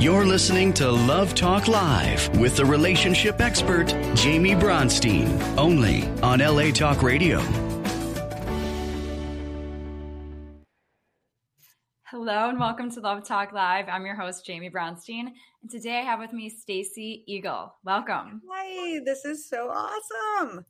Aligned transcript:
You're 0.00 0.24
listening 0.24 0.72
to 0.74 0.90
Love 0.90 1.34
Talk 1.34 1.68
Live 1.68 2.34
with 2.38 2.56
the 2.56 2.64
relationship 2.64 3.38
expert, 3.38 3.88
Jamie 4.14 4.54
Bronstein, 4.54 5.28
only 5.58 6.04
on 6.22 6.38
LA 6.38 6.70
Talk 6.70 7.02
Radio. 7.02 7.38
Hello 12.04 12.48
and 12.48 12.58
welcome 12.58 12.90
to 12.92 13.00
Love 13.00 13.24
Talk 13.24 13.52
Live. 13.52 13.90
I'm 13.90 14.06
your 14.06 14.14
host, 14.14 14.46
Jamie 14.46 14.70
Bronstein. 14.70 15.32
And 15.60 15.70
today 15.70 15.98
I 15.98 16.02
have 16.04 16.18
with 16.18 16.32
me 16.32 16.48
Stacy 16.48 17.22
Igel. 17.28 17.74
Welcome. 17.84 18.40
Hi, 18.50 19.00
this 19.04 19.26
is 19.26 19.50
so 19.50 19.68
awesome. 19.68 20.64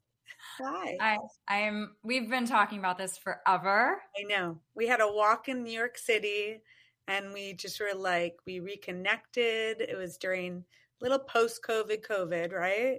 Hi. 0.59 0.97
I 1.01 1.19
I'm 1.47 1.93
we've 2.03 2.29
been 2.29 2.47
talking 2.47 2.81
about 2.81 2.99
this 2.99 3.17
forever. 3.17 4.03
I 4.19 4.25
know. 4.25 4.59
We 4.75 4.89
had 4.89 5.01
a 5.01 5.07
walk 5.07 5.49
in 5.49 5.63
New 5.63 5.73
York 5.73 5.99
City 5.99 6.63
and 7.11 7.33
we 7.33 7.55
just 7.55 7.81
were 7.81 7.95
like 7.95 8.37
we 8.47 8.61
reconnected. 8.61 9.81
It 9.81 9.97
was 9.97 10.17
during 10.17 10.65
little 11.01 11.19
post 11.19 11.61
covid 11.67 12.07
covid 12.07 12.53
right? 12.53 12.99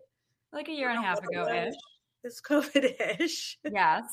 Like 0.51 0.67
a 0.67 0.73
year 0.73 0.89
and 0.89 0.99
a 0.99 1.01
half 1.01 1.19
ago 1.19 1.47
ish 1.47 1.73
it's 2.23 2.41
covid 2.41 3.19
ish 3.19 3.57
yes. 3.73 4.03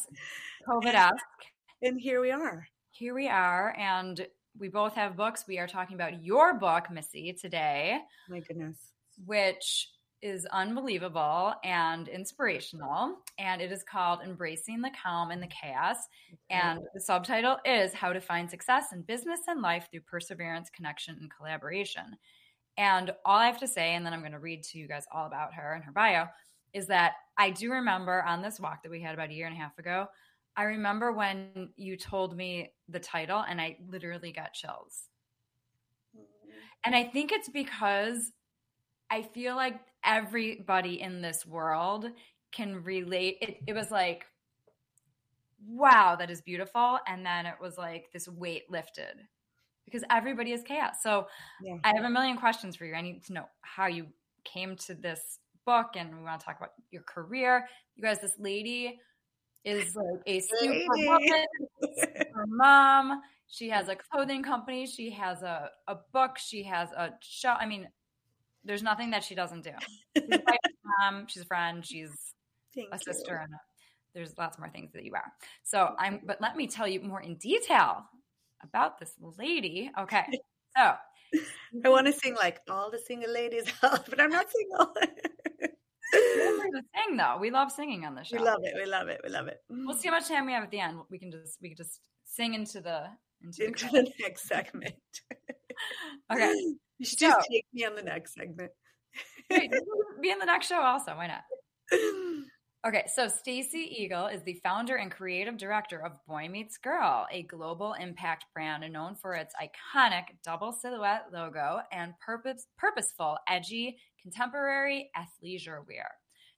Covid-esque. 0.68 1.16
And 1.82 2.00
here 2.00 2.20
we 2.20 2.30
are. 2.30 2.66
Here 2.90 3.14
we 3.14 3.28
are 3.28 3.74
and 3.78 4.26
we 4.58 4.68
both 4.68 4.94
have 4.94 5.16
books. 5.16 5.44
We 5.48 5.58
are 5.58 5.68
talking 5.68 5.94
about 5.94 6.24
your 6.24 6.58
book 6.58 6.90
missy 6.90 7.32
today. 7.32 7.98
My 8.28 8.40
goodness. 8.40 8.76
Which 9.24 9.88
is 10.20 10.46
unbelievable 10.46 11.54
and 11.64 12.08
inspirational. 12.08 13.18
And 13.38 13.62
it 13.62 13.70
is 13.70 13.82
called 13.82 14.20
Embracing 14.24 14.80
the 14.80 14.90
Calm 15.02 15.30
and 15.30 15.42
the 15.42 15.48
Chaos. 15.48 15.96
And 16.50 16.80
the 16.94 17.00
subtitle 17.00 17.58
is 17.64 17.92
How 17.94 18.12
to 18.12 18.20
Find 18.20 18.50
Success 18.50 18.92
in 18.92 19.02
Business 19.02 19.40
and 19.46 19.62
Life 19.62 19.88
Through 19.90 20.00
Perseverance, 20.02 20.70
Connection, 20.70 21.16
and 21.20 21.30
Collaboration. 21.30 22.16
And 22.76 23.12
all 23.24 23.38
I 23.38 23.46
have 23.46 23.60
to 23.60 23.68
say, 23.68 23.94
and 23.94 24.04
then 24.04 24.12
I'm 24.12 24.20
going 24.20 24.32
to 24.32 24.38
read 24.38 24.62
to 24.64 24.78
you 24.78 24.88
guys 24.88 25.04
all 25.12 25.26
about 25.26 25.54
her 25.54 25.74
and 25.74 25.84
her 25.84 25.92
bio, 25.92 26.26
is 26.72 26.86
that 26.86 27.14
I 27.36 27.50
do 27.50 27.72
remember 27.72 28.22
on 28.22 28.42
this 28.42 28.60
walk 28.60 28.82
that 28.82 28.90
we 28.90 29.00
had 29.00 29.14
about 29.14 29.30
a 29.30 29.34
year 29.34 29.46
and 29.46 29.56
a 29.56 29.58
half 29.58 29.78
ago, 29.78 30.06
I 30.56 30.64
remember 30.64 31.12
when 31.12 31.70
you 31.76 31.96
told 31.96 32.36
me 32.36 32.72
the 32.88 32.98
title 32.98 33.44
and 33.48 33.60
I 33.60 33.78
literally 33.88 34.32
got 34.32 34.52
chills. 34.52 35.04
Mm-hmm. 36.16 36.50
And 36.84 36.96
I 36.96 37.04
think 37.04 37.30
it's 37.32 37.48
because 37.48 38.32
I 39.10 39.22
feel 39.22 39.54
like 39.56 39.80
everybody 40.04 41.00
in 41.00 41.20
this 41.20 41.44
world 41.46 42.06
can 42.52 42.82
relate. 42.82 43.38
It, 43.40 43.58
it 43.66 43.72
was 43.74 43.90
like, 43.90 44.24
wow, 45.66 46.16
that 46.16 46.30
is 46.30 46.40
beautiful. 46.40 46.98
And 47.06 47.24
then 47.24 47.46
it 47.46 47.56
was 47.60 47.76
like 47.76 48.10
this 48.12 48.28
weight 48.28 48.70
lifted 48.70 49.16
because 49.84 50.04
everybody 50.10 50.52
is 50.52 50.62
chaos. 50.62 50.96
So 51.02 51.26
yeah. 51.62 51.76
I 51.84 51.94
have 51.94 52.04
a 52.04 52.10
million 52.10 52.36
questions 52.36 52.76
for 52.76 52.84
you. 52.84 52.94
I 52.94 53.02
need 53.02 53.24
to 53.26 53.32
know 53.32 53.48
how 53.62 53.86
you 53.86 54.06
came 54.44 54.76
to 54.76 54.94
this 54.94 55.38
book 55.66 55.88
and 55.96 56.16
we 56.16 56.22
want 56.22 56.40
to 56.40 56.46
talk 56.46 56.56
about 56.58 56.72
your 56.90 57.02
career. 57.02 57.68
You 57.96 58.02
guys, 58.02 58.20
this 58.20 58.34
lady 58.38 58.98
is 59.64 59.94
like 59.96 60.22
a 60.26 60.40
super 60.60 60.96
woman, 60.96 61.44
her 62.34 62.46
mom. 62.46 63.20
She 63.48 63.70
has 63.70 63.88
a 63.88 63.96
clothing 63.96 64.42
company. 64.42 64.86
She 64.86 65.10
has 65.10 65.42
a, 65.42 65.70
a 65.86 65.96
book. 66.12 66.38
She 66.38 66.62
has 66.64 66.90
a 66.92 67.12
show. 67.22 67.50
I 67.50 67.66
mean, 67.66 67.88
there's 68.64 68.82
nothing 68.82 69.10
that 69.10 69.24
she 69.24 69.34
doesn't 69.34 69.64
do. 69.64 69.72
She's 70.16 70.24
she's 71.28 71.42
a 71.42 71.46
friend, 71.46 71.84
she's 71.84 72.10
Thank 72.74 72.88
a 72.92 72.98
sister, 72.98 73.34
you. 73.34 73.38
and 73.42 73.52
a, 73.54 73.58
there's 74.14 74.36
lots 74.38 74.58
more 74.58 74.68
things 74.68 74.92
that 74.92 75.04
you 75.04 75.14
are. 75.14 75.32
So 75.62 75.94
I'm, 75.98 76.20
but 76.24 76.40
let 76.40 76.56
me 76.56 76.66
tell 76.66 76.86
you 76.86 77.00
more 77.00 77.20
in 77.20 77.36
detail 77.36 78.04
about 78.62 78.98
this 78.98 79.14
lady. 79.38 79.90
Okay, 79.98 80.24
so 80.76 80.94
I 81.84 81.88
want 81.88 82.06
to 82.06 82.12
sing 82.12 82.34
like 82.34 82.60
all 82.68 82.90
the 82.90 82.98
single 82.98 83.32
ladies, 83.32 83.64
but 83.80 84.20
I'm 84.20 84.30
not 84.30 84.46
single. 84.50 84.92
to 86.12 86.82
sing 86.94 87.16
though. 87.16 87.38
We 87.40 87.50
love 87.50 87.70
singing 87.72 88.04
on 88.04 88.14
the 88.14 88.24
show. 88.24 88.38
We 88.38 88.44
love 88.44 88.60
it. 88.62 88.74
We 88.76 88.86
love 88.86 89.08
it. 89.08 89.20
We 89.24 89.30
love 89.30 89.48
it. 89.48 89.58
We'll 89.68 89.96
see 89.96 90.08
how 90.08 90.14
much 90.14 90.28
time 90.28 90.46
we 90.46 90.52
have 90.52 90.64
at 90.64 90.70
the 90.70 90.80
end. 90.80 90.98
We 91.10 91.18
can 91.18 91.30
just 91.30 91.58
we 91.62 91.68
can 91.68 91.76
just 91.76 92.00
sing 92.24 92.54
into 92.54 92.80
the 92.80 93.04
into, 93.42 93.66
into 93.66 93.86
the, 93.86 94.02
the 94.02 94.12
next 94.20 94.48
segment. 94.48 94.94
okay. 96.32 96.54
You 96.98 97.06
should 97.06 97.18
so, 97.18 97.28
just 97.28 97.48
take 97.50 97.66
me 97.72 97.84
on 97.84 97.94
the 97.94 98.02
next 98.02 98.34
segment. 98.34 98.72
be 99.50 100.30
in 100.30 100.38
the 100.38 100.46
next 100.46 100.66
show 100.66 100.80
also. 100.80 101.14
Why 101.14 101.28
not? 101.28 101.42
Okay, 102.86 103.06
so 103.12 103.26
Stacy 103.26 103.96
Igel 104.00 104.28
is 104.28 104.42
the 104.44 104.60
founder 104.62 104.96
and 104.96 105.10
creative 105.10 105.58
director 105.58 106.00
of 106.00 106.12
Boy 106.28 106.48
Meets 106.48 106.78
Girl, 106.78 107.26
a 107.32 107.42
global 107.42 107.94
impact 107.94 108.44
brand 108.54 108.84
known 108.92 109.16
for 109.16 109.34
its 109.34 109.52
iconic 109.60 110.22
double 110.44 110.72
silhouette 110.72 111.26
logo 111.32 111.80
and 111.90 112.14
purpose, 112.24 112.68
purposeful, 112.78 113.36
edgy, 113.48 113.98
contemporary 114.22 115.10
athleisure 115.16 115.84
wear. 115.88 116.08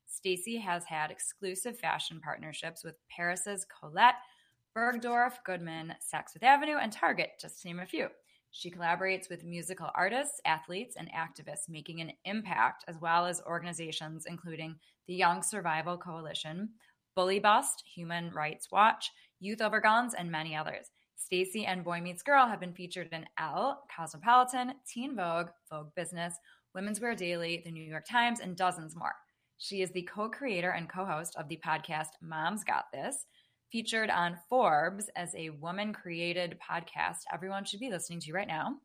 Stacy 0.06 0.58
has 0.58 0.84
had 0.84 1.10
exclusive 1.10 1.78
fashion 1.78 2.20
partnerships 2.22 2.84
with 2.84 2.96
Paris's 3.08 3.64
Colette, 3.80 4.16
Bergdorf, 4.76 5.42
Goodman, 5.46 5.94
Saks 6.02 6.32
Fifth 6.34 6.42
Avenue, 6.42 6.76
and 6.76 6.92
Target, 6.92 7.30
just 7.40 7.62
to 7.62 7.68
name 7.68 7.80
a 7.80 7.86
few. 7.86 8.08
She 8.52 8.70
collaborates 8.70 9.30
with 9.30 9.44
musical 9.44 9.90
artists, 9.94 10.40
athletes, 10.44 10.96
and 10.96 11.10
activists 11.12 11.68
making 11.68 12.00
an 12.00 12.12
impact, 12.24 12.84
as 12.88 13.00
well 13.00 13.26
as 13.26 13.42
organizations 13.46 14.26
including 14.26 14.76
the 15.06 15.14
Young 15.14 15.42
Survival 15.42 15.96
Coalition, 15.96 16.70
Bully 17.14 17.38
Bust, 17.38 17.82
Human 17.94 18.30
Rights 18.30 18.68
Watch, 18.72 19.10
Youth 19.40 19.60
Over 19.60 19.80
Guns, 19.80 20.14
and 20.14 20.30
many 20.30 20.56
others. 20.56 20.90
Stacy 21.16 21.66
and 21.66 21.84
Boy 21.84 22.00
Meets 22.00 22.22
Girl 22.22 22.46
have 22.46 22.60
been 22.60 22.72
featured 22.72 23.08
in 23.12 23.26
Elle, 23.38 23.82
Cosmopolitan, 23.94 24.72
Teen 24.86 25.14
Vogue, 25.14 25.50
Vogue 25.70 25.90
Business, 25.94 26.34
Women's 26.74 27.00
Wear 27.00 27.14
Daily, 27.14 27.62
The 27.64 27.70
New 27.70 27.84
York 27.84 28.04
Times, 28.08 28.40
and 28.40 28.56
dozens 28.56 28.96
more. 28.96 29.14
She 29.58 29.82
is 29.82 29.90
the 29.90 30.02
co 30.02 30.28
creator 30.28 30.70
and 30.70 30.88
co 30.88 31.04
host 31.04 31.36
of 31.36 31.48
the 31.48 31.60
podcast 31.64 32.12
Mom's 32.22 32.64
Got 32.64 32.86
This, 32.92 33.26
featured 33.70 34.10
on 34.10 34.38
Forbes 34.48 35.08
as 35.16 35.34
a 35.34 35.50
woman 35.50 35.92
created 35.92 36.58
podcast 36.60 37.18
everyone 37.32 37.64
should 37.64 37.80
be 37.80 37.90
listening 37.90 38.20
to 38.20 38.32
right 38.32 38.48
now. 38.48 38.76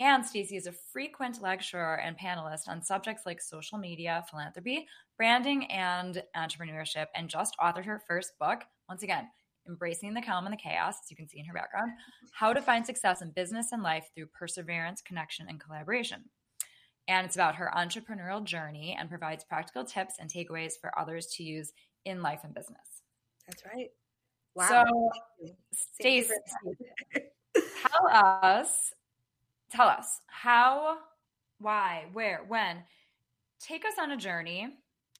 And 0.00 0.24
Stacy 0.24 0.56
is 0.56 0.66
a 0.66 0.72
frequent 0.72 1.42
lecturer 1.42 1.96
and 1.96 2.18
panelist 2.18 2.68
on 2.68 2.82
subjects 2.82 3.24
like 3.26 3.42
social 3.42 3.76
media, 3.76 4.24
philanthropy, 4.30 4.86
branding, 5.18 5.70
and 5.70 6.22
entrepreneurship, 6.34 7.06
and 7.14 7.28
just 7.28 7.54
authored 7.62 7.84
her 7.84 8.02
first 8.08 8.32
book. 8.40 8.62
Once 8.88 9.02
again, 9.02 9.28
Embracing 9.68 10.14
the 10.14 10.22
Calm 10.22 10.46
and 10.46 10.54
the 10.54 10.56
Chaos, 10.56 10.96
as 11.04 11.10
you 11.10 11.16
can 11.16 11.28
see 11.28 11.38
in 11.38 11.44
her 11.44 11.52
background, 11.52 11.92
How 12.32 12.54
to 12.54 12.62
Find 12.62 12.86
Success 12.86 13.20
in 13.20 13.30
Business 13.32 13.72
and 13.72 13.82
Life 13.82 14.08
Through 14.14 14.28
Perseverance, 14.28 15.02
Connection, 15.02 15.46
and 15.50 15.60
Collaboration. 15.60 16.24
And 17.06 17.26
it's 17.26 17.36
about 17.36 17.56
her 17.56 17.70
entrepreneurial 17.76 18.42
journey 18.42 18.96
and 18.98 19.10
provides 19.10 19.44
practical 19.44 19.84
tips 19.84 20.14
and 20.18 20.30
takeaways 20.30 20.74
for 20.80 20.98
others 20.98 21.26
to 21.36 21.42
use 21.42 21.72
in 22.06 22.22
life 22.22 22.40
and 22.42 22.54
business. 22.54 23.02
That's 23.46 23.64
right. 23.66 23.90
Wow. 24.54 24.84
So, 24.86 25.52
Stacy, 25.94 26.34
tell 27.54 28.08
us, 28.10 28.92
tell 29.70 29.88
us 29.88 30.20
how, 30.26 30.98
why, 31.58 32.06
where, 32.12 32.44
when. 32.48 32.82
Take 33.60 33.84
us 33.84 33.94
on 34.00 34.10
a 34.10 34.16
journey, 34.16 34.76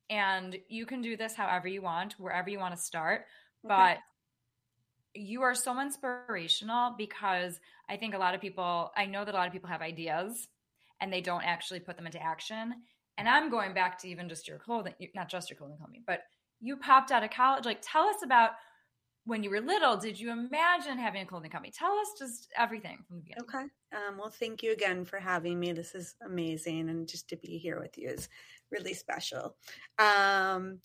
and 0.09 0.59
you 0.69 0.87
can 0.87 1.03
do 1.03 1.17
this 1.17 1.35
however 1.35 1.69
you 1.69 1.83
want, 1.83 2.15
wherever 2.19 2.49
you 2.51 2.59
want 2.59 2.75
to 2.75 2.81
start. 2.81 3.27
Okay. 3.65 3.69
But 3.69 3.99
you 5.15 5.43
are 5.43 5.55
so 5.55 5.81
inspirational 5.81 6.95
because 6.97 7.61
I 7.89 7.97
think 7.97 8.15
a 8.15 8.19
lot 8.19 8.35
of 8.35 8.41
people, 8.41 8.93
I 8.97 9.07
know 9.07 9.25
that 9.25 9.35
a 9.35 9.37
lot 9.37 9.47
of 9.47 9.53
people 9.53 9.69
have 9.69 9.83
ideas 9.83 10.49
and 11.01 11.13
they 11.13 11.21
don't 11.21 11.45
actually 11.45 11.81
put 11.81 11.97
them 11.97 12.07
into 12.07 12.23
action. 12.23 12.75
And 13.19 13.29
I'm 13.29 13.51
going 13.51 13.75
back 13.75 13.99
to 13.99 14.09
even 14.09 14.29
just 14.29 14.49
your 14.49 14.59
clothing, 14.59 14.95
not 15.15 15.29
just 15.29 15.51
your 15.51 15.57
clothing 15.57 15.79
company, 15.79 16.03
but 16.07 16.23
you 16.61 16.77
popped 16.77 17.11
out 17.11 17.25
of 17.25 17.31
college. 17.31 17.65
Like, 17.65 17.83
tell 17.83 18.05
us 18.05 18.23
about 18.25 18.53
when 19.25 19.43
you 19.43 19.51
were 19.51 19.61
little. 19.61 19.97
Did 19.97 20.19
you 20.19 20.31
imagine 20.31 20.99
having 20.99 21.23
a 21.23 21.27
clothing 21.27 21.51
company? 21.51 21.73
Tell 21.73 21.93
us 21.93 22.09
just 22.19 22.49
everything 22.57 22.99
from 23.07 23.17
the 23.17 23.23
beginning. 23.23 23.45
Okay. 23.45 23.65
Um, 23.93 24.19
well, 24.19 24.31
thank 24.31 24.63
you 24.63 24.73
again 24.73 25.05
for 25.05 25.19
having 25.19 25.59
me. 25.59 25.73
This 25.73 25.95
is 25.95 26.17
amazing. 26.25 26.89
And 26.89 27.09
just 27.09 27.29
to 27.29 27.37
be 27.37 27.59
here 27.59 27.81
with 27.81 27.97
you 27.99 28.09
is 28.09 28.29
really 28.71 28.95
special. 28.95 29.57
Um, 29.99 30.79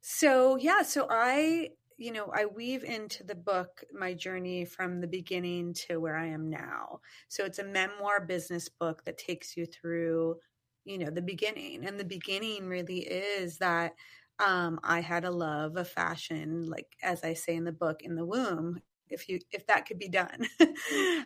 so, 0.00 0.56
yeah, 0.56 0.82
so 0.82 1.06
I 1.08 1.70
you 2.02 2.10
know, 2.10 2.32
I 2.34 2.46
weave 2.46 2.82
into 2.82 3.22
the 3.22 3.36
book 3.36 3.84
my 3.92 4.12
journey 4.12 4.64
from 4.64 5.00
the 5.00 5.06
beginning 5.06 5.72
to 5.86 5.98
where 5.98 6.16
I 6.16 6.26
am 6.26 6.50
now. 6.50 7.00
So 7.28 7.44
it's 7.44 7.60
a 7.60 7.64
memoir 7.64 8.20
business 8.20 8.68
book 8.68 9.04
that 9.04 9.18
takes 9.18 9.56
you 9.56 9.66
through, 9.66 10.36
you 10.84 10.98
know, 10.98 11.10
the 11.10 11.22
beginning. 11.22 11.84
And 11.86 12.00
the 12.00 12.04
beginning 12.04 12.66
really 12.66 13.00
is 13.00 13.58
that 13.58 13.94
um, 14.44 14.80
I 14.82 15.00
had 15.00 15.24
a 15.24 15.30
love 15.30 15.76
of 15.76 15.88
fashion, 15.88 16.64
like 16.68 16.96
as 17.02 17.24
I 17.24 17.34
say 17.34 17.54
in 17.56 17.64
the 17.64 17.72
book, 17.72 18.02
in 18.02 18.16
the 18.16 18.24
womb 18.26 18.80
if 19.12 19.28
you 19.28 19.38
if 19.50 19.66
that 19.66 19.86
could 19.86 19.98
be 19.98 20.08
done. 20.08 20.46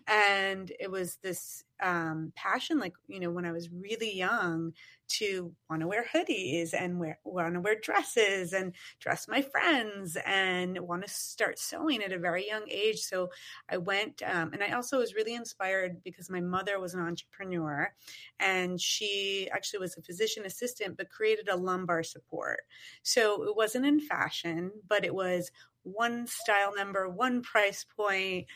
And 0.09 0.73
it 0.79 0.91
was 0.91 1.19
this 1.23 1.65
um, 1.83 2.33
passion 2.35 2.79
like 2.79 2.95
you 3.07 3.21
know 3.21 3.31
when 3.31 3.45
i 3.45 3.53
was 3.53 3.69
really 3.71 4.15
young 4.17 4.73
to 5.09 5.53
want 5.71 5.83
to 5.83 5.87
wear 5.87 6.05
hoodies 6.13 6.71
and 6.73 6.99
wear 6.99 7.19
want 7.25 7.55
to 7.55 7.61
wear 7.61 7.77
dresses 7.81 8.53
and 8.53 8.75
dress 8.99 9.29
my 9.29 9.43
friends 9.43 10.17
and 10.27 10.79
want 10.81 11.05
to 11.07 11.13
start 11.13 11.59
sewing 11.59 12.03
at 12.03 12.13
a 12.13 12.19
very 12.19 12.47
young 12.49 12.65
age. 12.69 13.01
So 13.01 13.29
i 13.69 13.77
went 13.77 14.23
um, 14.27 14.53
and 14.53 14.63
i 14.63 14.71
also 14.71 14.99
was 14.99 15.15
really 15.15 15.35
inspired 15.35 16.03
because 16.03 16.31
my 16.31 16.41
mother 16.41 16.81
was 16.81 16.95
an 16.95 17.01
entrepreneur 17.01 17.93
and 18.41 18.81
she 18.81 19.49
actually 19.53 19.81
was 19.81 19.97
a 19.97 20.03
physician 20.03 20.45
assistant 20.45 20.97
but 20.97 21.11
created 21.11 21.49
a 21.49 21.57
lumbar 21.57 22.03
support. 22.03 22.61
So 23.03 23.45
it 23.45 23.57
wasn't 23.57 23.87
in 23.87 24.01
fashion 24.01 24.73
but 24.89 25.05
it 25.05 25.15
was 25.15 25.51
one 25.87 26.27
style 26.27 26.73
number, 26.77 27.09
one 27.09 27.43
price 27.43 27.85
point, 27.97 28.47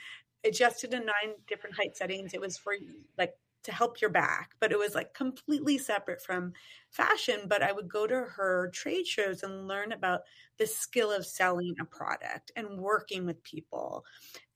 adjusted 0.45 0.91
to 0.91 0.99
nine 0.99 1.35
different 1.47 1.77
height 1.77 1.97
settings. 1.97 2.35
It 2.35 2.41
was 2.41 2.59
for 2.59 2.75
like 3.17 3.35
to 3.65 3.73
help 3.73 4.01
your 4.01 4.11
back, 4.11 4.53
but 4.59 4.73
it 4.73 4.79
was 4.79 4.95
like 4.95 5.13
completely 5.13 5.77
separate 5.77 6.23
from 6.23 6.53
fashion. 6.91 7.41
But 7.47 7.63
I 7.63 7.73
would 7.73 7.89
go 7.89 8.07
to 8.07 8.15
her 8.15 8.71
trade 8.75 9.07
shows 9.07 9.43
and 9.43 9.69
learn 9.69 9.93
about 9.93 10.23
the 10.59 10.67
skill 10.67 11.13
of 11.13 11.27
selling 11.27 11.75
a 11.81 11.85
product 11.85 12.53
and 12.57 12.79
working 12.79 13.27
with 13.27 13.43
people. 13.43 14.05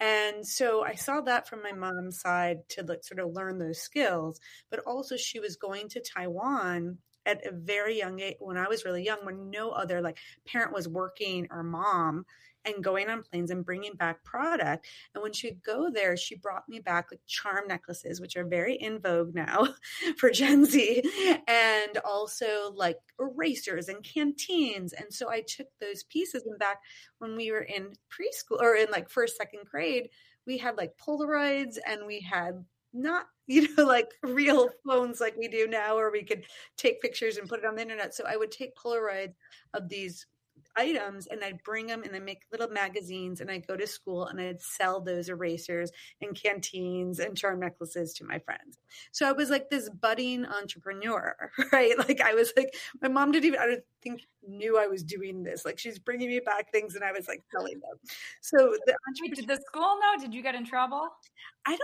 And 0.01 0.47
so 0.47 0.85
I 0.85 0.95
saw 0.95 1.21
that 1.23 1.49
from 1.49 1.63
my 1.63 1.73
mom's 1.73 2.21
side 2.21 2.69
to 2.71 2.83
like 2.83 3.05
sort 3.05 3.21
of 3.21 3.33
learn 3.33 3.59
those 3.59 3.81
skills, 3.81 4.41
but 4.71 4.81
also 4.81 5.17
she 5.17 5.39
was 5.39 5.57
going 5.57 5.89
to 5.91 6.01
Taiwan 6.01 6.99
at 7.27 7.47
a 7.47 7.53
very 7.53 7.99
young 7.99 8.21
age 8.21 8.37
when 8.41 8.57
I 8.57 8.69
was 8.69 8.85
really 8.85 9.05
young, 9.05 9.25
when 9.25 9.51
no 9.51 9.71
other 9.71 10.01
like 10.01 10.19
parent 10.47 10.73
was 10.73 10.89
working 10.89 11.47
or 11.51 11.63
mom 11.63 12.25
and 12.65 12.83
going 12.83 13.09
on 13.09 13.23
planes 13.23 13.51
and 13.51 13.65
bringing 13.65 13.95
back 13.95 14.25
product. 14.25 14.87
And 15.15 15.23
when 15.23 15.33
she'd 15.33 15.63
go 15.63 15.91
there, 15.91 16.17
she 16.17 16.37
brought 16.37 16.69
me 16.69 16.81
back 16.81 17.09
like 17.11 17.21
charm 17.27 17.69
necklaces, 17.69 18.21
which 18.21 18.37
are 18.37 18.45
very 18.45 18.75
in 18.75 18.99
vogue 19.01 19.35
now 19.35 19.69
for 20.17 20.31
Gen 20.31 20.65
Z, 20.65 21.03
and 21.47 21.99
also 22.05 22.73
like 22.75 22.99
erasers 23.21 23.89
and 23.89 24.03
canteens. 24.03 24.93
And 24.93 25.13
so 25.13 25.31
I 25.31 25.43
took 25.43 25.69
those 25.81 26.05
pieces 26.05 26.45
and 26.47 26.59
back 26.59 26.79
when 27.19 27.37
we 27.37 27.51
were 27.51 27.63
in 27.63 27.93
preschool 28.11 28.61
or 28.61 28.75
in 28.75 28.91
like 28.91 29.09
first, 29.09 29.37
second 29.37 29.67
grade, 29.71 30.09
we 30.47 30.59
had 30.59 30.77
like 30.77 30.93
Polaroids 30.99 31.77
and 31.87 32.07
we 32.07 32.21
had 32.21 32.65
not 32.95 33.27
you 33.47 33.75
know 33.75 33.85
like 33.85 34.11
real 34.23 34.69
phones 34.87 35.21
like 35.21 35.37
we 35.37 35.49
do 35.49 35.67
now 35.67 35.97
where 35.97 36.11
we 36.11 36.23
could 36.23 36.45
take 36.79 37.03
pictures 37.03 37.37
and 37.37 37.49
put 37.49 37.59
it 37.59 37.67
on 37.67 37.75
the 37.75 37.83
internet 37.83 38.15
so 38.15 38.25
i 38.27 38.37
would 38.37 38.51
take 38.51 38.75
polaroids 38.77 39.35
of 39.75 39.89
these 39.89 40.27
items 40.77 41.27
and 41.27 41.43
I'd 41.45 41.63
bring 41.63 41.87
them 41.87 42.03
and 42.03 42.15
I 42.15 42.19
make 42.19 42.43
little 42.51 42.69
magazines 42.69 43.41
and 43.41 43.51
I'd 43.51 43.67
go 43.67 43.77
to 43.77 43.87
school 43.87 44.27
and 44.27 44.41
I'd 44.41 44.61
sell 44.61 45.01
those 45.01 45.29
erasers 45.29 45.91
and 46.21 46.35
canteens 46.35 47.21
and 47.21 47.37
charm 47.37 47.61
necklaces 47.61 48.13
to 48.15 48.25
my 48.25 48.39
friends. 48.39 48.79
So 49.13 49.29
I 49.29 49.33
was 49.33 49.51
like 49.51 49.71
this 49.71 49.89
budding 49.89 50.45
entrepreneur, 50.45 51.35
right? 51.73 51.97
Like 51.99 52.21
I 52.21 52.35
was 52.35 52.53
like, 52.57 52.75
my 53.01 53.09
mom 53.09 53.33
didn't 53.33 53.47
even, 53.47 53.61
I 53.61 53.67
don't 53.67 53.85
think 54.03 54.23
knew 54.47 54.79
I 54.79 54.87
was 54.87 55.03
doing 55.03 55.43
this. 55.43 55.65
Like 55.65 55.79
she's 55.79 55.99
bringing 55.99 56.29
me 56.29 56.41
back 56.45 56.71
things 56.73 56.95
and 56.95 57.05
I 57.05 57.13
was 57.13 57.29
like 57.29 57.43
selling 57.53 57.81
them. 57.81 57.99
So 58.41 58.77
the 58.87 58.97
entrepreneur- 59.09 59.35
did 59.35 59.49
the 59.49 59.63
school 59.67 59.99
know? 60.01 60.21
Did 60.21 60.35
you 60.35 60.43
get 60.43 60.55
in 60.55 60.67
trouble? 60.67 61.09
I 61.67 61.71
don't, 61.71 61.81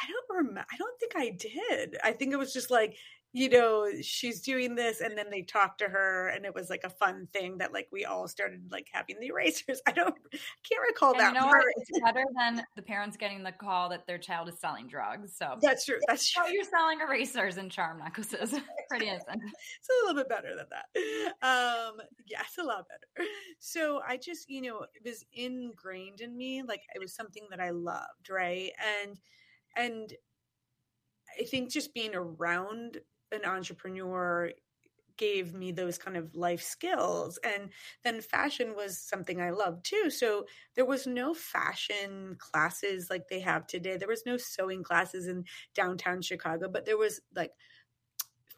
I 0.00 0.06
don't 0.06 0.36
remember. 0.38 0.64
I 0.72 0.76
don't 0.76 0.98
think 0.98 1.12
I 1.16 1.30
did. 1.30 1.96
I 2.02 2.12
think 2.12 2.32
it 2.32 2.38
was 2.38 2.52
just 2.52 2.70
like 2.70 2.96
you 3.32 3.48
know 3.48 3.86
she's 4.02 4.40
doing 4.40 4.74
this 4.74 5.00
and 5.00 5.16
then 5.16 5.26
they 5.30 5.42
talked 5.42 5.78
to 5.78 5.84
her 5.84 6.28
and 6.28 6.44
it 6.44 6.52
was 6.52 6.68
like 6.68 6.82
a 6.82 6.90
fun 6.90 7.28
thing 7.32 7.58
that 7.58 7.72
like 7.72 7.86
we 7.92 8.04
all 8.04 8.26
started 8.26 8.60
like 8.72 8.88
having 8.92 9.16
the 9.20 9.28
erasers. 9.28 9.80
I 9.86 9.92
don't 9.92 10.14
can't 10.68 10.82
recall 10.88 11.12
and 11.12 11.20
that 11.20 11.34
you 11.34 11.40
know 11.40 11.46
part. 11.46 11.64
it's 11.76 12.00
better 12.00 12.24
than 12.36 12.64
the 12.74 12.82
parents 12.82 13.16
getting 13.16 13.42
the 13.42 13.52
call 13.52 13.88
that 13.90 14.06
their 14.06 14.18
child 14.18 14.48
is 14.48 14.58
selling 14.58 14.88
drugs 14.88 15.36
so 15.36 15.56
that's 15.60 15.84
true 15.84 15.98
that's 16.08 16.28
true. 16.32 16.44
so 16.44 16.52
you're 16.52 16.64
selling 16.64 17.00
erasers 17.00 17.56
and 17.56 17.70
charm 17.70 17.98
necklaces. 17.98 18.54
Pretty 18.88 19.06
innocent. 19.06 19.42
It's 19.44 19.88
a 19.88 20.06
little 20.06 20.22
bit 20.22 20.28
better 20.28 20.56
than 20.56 20.66
that. 20.70 21.46
Um 21.46 21.94
yeah 22.26 22.40
it's 22.44 22.58
a 22.58 22.64
lot 22.64 22.86
better. 22.88 23.28
So 23.60 24.00
i 24.06 24.16
just 24.16 24.50
you 24.50 24.62
know 24.62 24.86
it 24.94 25.08
was 25.08 25.24
ingrained 25.32 26.20
in 26.20 26.36
me 26.36 26.62
like 26.62 26.82
it 26.94 26.98
was 26.98 27.14
something 27.14 27.44
that 27.50 27.60
i 27.60 27.70
loved 27.70 28.28
right? 28.28 28.70
And 29.04 29.20
and 29.76 30.12
I 31.38 31.44
think 31.44 31.70
just 31.70 31.94
being 31.94 32.14
around 32.14 32.98
an 33.32 33.44
entrepreneur 33.44 34.50
gave 35.16 35.54
me 35.54 35.72
those 35.72 35.98
kind 35.98 36.16
of 36.16 36.34
life 36.34 36.62
skills. 36.62 37.38
And 37.44 37.70
then 38.04 38.20
fashion 38.22 38.74
was 38.76 38.98
something 38.98 39.40
i 39.40 39.50
loved 39.50 39.84
too. 39.84 40.10
So 40.10 40.46
there 40.76 40.86
was 40.86 41.06
no 41.06 41.34
fashion 41.34 42.36
classes 42.38 43.10
like 43.10 43.28
they 43.28 43.40
have 43.40 43.66
today. 43.66 43.96
There 43.96 44.08
was 44.08 44.26
no 44.26 44.36
sewing 44.38 44.82
classes 44.82 45.28
in 45.28 45.44
downtown 45.74 46.22
chicago 46.22 46.68
but 46.72 46.86
there 46.86 46.98
was 46.98 47.20
like 47.36 47.52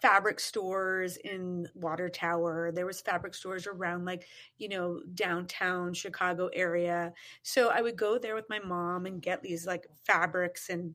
fabric 0.00 0.40
stores 0.40 1.16
in 1.16 1.69
water 1.75 2.09
tower. 2.09 2.73
There 2.75 2.87
was 2.87 3.00
fabric 3.00 3.35
stores 3.35 3.66
around 3.69 4.04
like 4.04 4.26
you 4.59 4.69
know 4.69 5.00
downtown 5.14 5.95
chicago 5.95 6.49
area. 6.52 7.12
So 7.42 7.69
i 7.71 7.81
would 7.81 7.97
go 7.97 8.19
there 8.19 8.35
with 8.35 8.49
my 8.49 8.59
mom 8.59 9.07
and 9.07 9.23
get 9.23 9.42
these 9.42 9.66
like 9.66 9.87
fabrics 10.04 10.69
and 10.69 10.95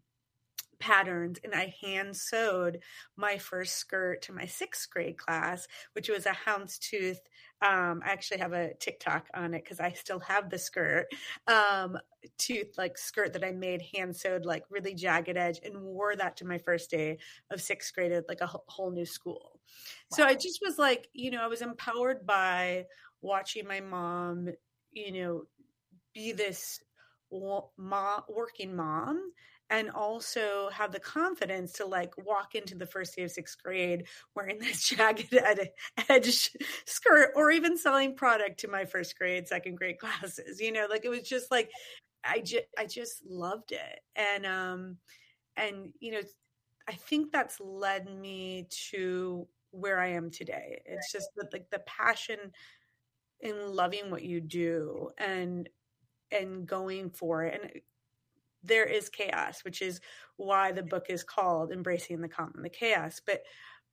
patterns 0.79 1.39
and 1.43 1.53
I 1.53 1.73
hand 1.81 2.15
sewed 2.15 2.79
my 3.15 3.37
first 3.37 3.75
skirt 3.77 4.21
to 4.23 4.33
my 4.33 4.45
sixth 4.45 4.89
grade 4.89 5.17
class, 5.17 5.67
which 5.93 6.09
was 6.09 6.25
a 6.25 6.31
houndstooth. 6.31 7.19
Um, 7.61 8.01
I 8.05 8.11
actually 8.11 8.39
have 8.39 8.53
a 8.53 8.73
TikTok 8.75 9.27
on 9.33 9.53
it 9.53 9.63
because 9.63 9.79
I 9.79 9.91
still 9.93 10.19
have 10.19 10.49
the 10.49 10.59
skirt, 10.59 11.07
um, 11.47 11.97
tooth 12.37 12.77
like 12.77 12.97
skirt 12.97 13.33
that 13.33 13.43
I 13.43 13.51
made 13.51 13.81
hand 13.95 14.15
sewed, 14.15 14.45
like 14.45 14.63
really 14.69 14.93
jagged 14.93 15.37
edge, 15.37 15.59
and 15.63 15.81
wore 15.81 16.15
that 16.15 16.37
to 16.37 16.45
my 16.45 16.59
first 16.59 16.91
day 16.91 17.17
of 17.51 17.61
sixth 17.61 17.93
grade 17.95 18.11
at 18.11 18.27
like 18.29 18.41
a 18.41 18.47
whole 18.67 18.91
new 18.91 19.05
school. 19.05 19.59
Wow. 20.11 20.17
So 20.17 20.23
I 20.23 20.35
just 20.35 20.59
was 20.63 20.77
like, 20.77 21.07
you 21.13 21.31
know, 21.31 21.41
I 21.41 21.47
was 21.47 21.61
empowered 21.61 22.25
by 22.25 22.85
watching 23.21 23.67
my 23.67 23.79
mom, 23.79 24.49
you 24.91 25.11
know, 25.23 25.43
be 26.13 26.31
this 26.31 26.79
mom, 27.31 28.21
working 28.29 28.75
mom 28.75 29.31
and 29.69 29.89
also 29.91 30.69
have 30.71 30.91
the 30.91 30.99
confidence 30.99 31.73
to 31.73 31.85
like 31.85 32.13
walk 32.17 32.55
into 32.55 32.75
the 32.75 32.85
first 32.85 33.15
day 33.15 33.23
of 33.23 33.31
sixth 33.31 33.61
grade 33.61 34.05
wearing 34.35 34.59
this 34.59 34.87
jagged 34.89 35.33
ed- 35.33 35.71
edge 36.09 36.51
skirt 36.85 37.31
or 37.35 37.51
even 37.51 37.77
selling 37.77 38.15
product 38.15 38.59
to 38.59 38.67
my 38.67 38.85
first 38.85 39.17
grade 39.17 39.47
second 39.47 39.75
grade 39.75 39.99
classes 39.99 40.59
you 40.61 40.71
know 40.71 40.87
like 40.89 41.05
it 41.05 41.09
was 41.09 41.23
just 41.23 41.51
like 41.51 41.69
i 42.23 42.39
just 42.39 42.65
i 42.77 42.85
just 42.85 43.25
loved 43.25 43.71
it. 43.71 43.99
And 44.15 44.45
um 44.45 44.97
and 45.55 45.93
you 45.99 46.11
know 46.11 46.21
i 46.87 46.93
think 46.93 47.31
that's 47.31 47.59
led 47.59 48.07
me 48.07 48.67
to 48.91 49.47
where 49.71 49.99
i 49.99 50.07
am 50.07 50.31
today. 50.31 50.81
It's 50.85 51.11
just 51.11 51.29
that 51.35 51.51
like 51.53 51.69
the 51.69 51.79
passion 51.79 52.39
in 53.41 53.55
loving 53.67 54.09
what 54.09 54.23
you 54.23 54.41
do 54.41 55.09
and 55.17 55.69
and 56.31 56.65
going 56.65 57.09
for 57.09 57.43
it. 57.43 57.59
And 57.61 57.81
there 58.67 58.85
is 58.85 59.09
chaos, 59.09 59.63
which 59.63 59.81
is 59.81 60.01
why 60.35 60.71
the 60.71 60.83
book 60.83 61.07
is 61.09 61.23
called 61.23 61.71
Embracing 61.71 62.21
the 62.21 62.27
Calm 62.27 62.51
and 62.55 62.65
the 62.65 62.69
Chaos. 62.69 63.21
But 63.25 63.41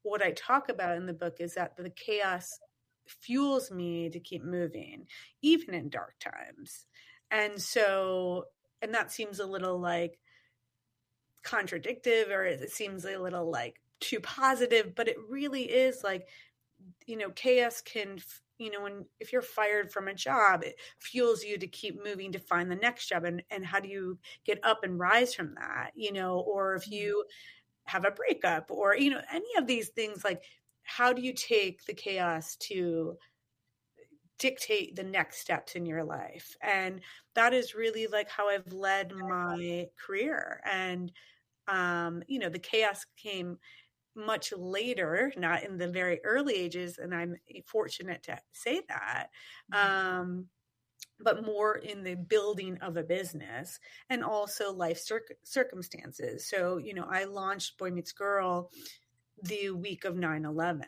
what 0.03 0.23
I 0.23 0.33
talk 0.33 0.69
about 0.69 0.97
in 0.97 1.07
the 1.07 1.13
book 1.13 1.37
is 1.41 1.55
that 1.55 1.77
the 1.77 1.91
chaos 1.91 2.59
fuels 3.07 3.71
me 3.71 4.11
to 4.11 4.21
keep 4.21 4.45
moving, 4.45 5.07
even 5.43 5.75
in 5.75 5.89
dark 5.89 6.15
times. 6.21 6.87
And 7.31 7.61
so, 7.61 8.45
and 8.83 8.95
that 8.95 9.13
seems 9.13 9.41
a 9.41 9.47
little 9.47 9.81
like 9.81 10.19
contradictive 11.43 12.29
or 12.29 12.45
it 12.45 12.71
seems 12.71 13.05
a 13.05 13.19
little 13.19 13.51
like 13.51 13.81
too 14.01 14.21
positive, 14.21 14.95
but 14.95 15.09
it 15.09 15.17
really 15.29 15.63
is 15.63 16.03
like, 16.05 16.29
you 17.07 17.17
know, 17.17 17.31
chaos 17.31 17.81
can 17.81 18.19
you 18.59 18.71
know 18.71 18.83
when 18.83 19.07
if 19.21 19.33
you're 19.33 19.43
fired 19.43 19.91
from 19.93 20.09
a 20.09 20.15
job 20.15 20.63
it 20.63 20.77
fuels 21.01 21.43
you 21.45 21.59
to 21.59 21.67
keep 21.67 22.03
moving 22.03 22.33
to 22.33 22.39
find 22.39 22.71
the 22.71 22.77
next 22.77 23.09
job 23.09 23.25
and 23.25 23.43
and 23.51 23.67
how 23.67 23.81
do 23.81 23.89
you 23.89 24.19
get 24.45 24.59
up 24.65 24.85
and 24.85 24.99
rise 24.99 25.35
from 25.35 25.55
that 25.55 25.91
you 25.95 26.13
know? 26.13 26.41
Or 26.41 26.75
if 26.75 26.91
Mm-hmm. 26.91 26.91
you 26.91 27.25
have 27.87 28.05
a 28.07 28.11
breakup 28.13 28.71
or 28.71 28.97
you 28.97 29.11
know 29.11 29.23
any 29.33 29.49
of 29.59 29.67
these 29.67 29.91
things 29.91 30.25
like 30.25 30.45
how 30.85 31.13
do 31.13 31.23
you 31.23 31.33
take 31.35 31.85
the 31.87 31.95
chaos 31.95 32.57
to 32.57 33.19
dictate 34.39 34.97
the 34.97 35.05
next 35.05 35.39
steps 35.39 35.75
in 35.77 35.87
your 35.87 36.05
life? 36.05 36.57
And 36.61 37.01
that 37.35 37.55
is 37.55 37.75
really 37.75 38.07
like 38.07 38.29
how 38.29 38.49
i've 38.49 38.73
led 38.73 39.13
my 39.13 39.87
career 40.05 40.61
and 40.65 41.13
um 41.69 42.23
you 42.29 42.39
know 42.41 42.49
the 42.51 42.59
chaos 42.61 43.07
came 43.17 43.59
much 44.17 44.53
later 44.57 45.33
not 45.37 45.65
in 45.65 45.77
the 45.77 45.89
very 45.89 46.21
early 46.25 46.55
ages 46.55 46.99
and 46.99 47.15
i'm 47.15 47.35
fortunate 47.67 48.23
to 48.23 48.39
say 48.53 48.81
that 48.89 49.29
um 49.73 50.47
but 51.21 51.45
more 51.45 51.77
in 51.77 52.03
the 52.03 52.15
building 52.15 52.77
of 52.81 52.97
a 52.97 53.03
business 53.03 53.79
and 54.11 54.23
also 54.25 54.73
life 54.73 54.99
circ- 54.99 55.37
circumstances 55.43 56.49
so 56.49 56.77
you 56.79 56.95
know 56.95 57.07
i 57.11 57.25
launched 57.25 57.77
boy 57.79 57.91
meets 57.91 58.13
girl 58.13 58.71
the 59.43 59.71
week 59.71 60.05
of 60.05 60.15
9-11 60.15 60.83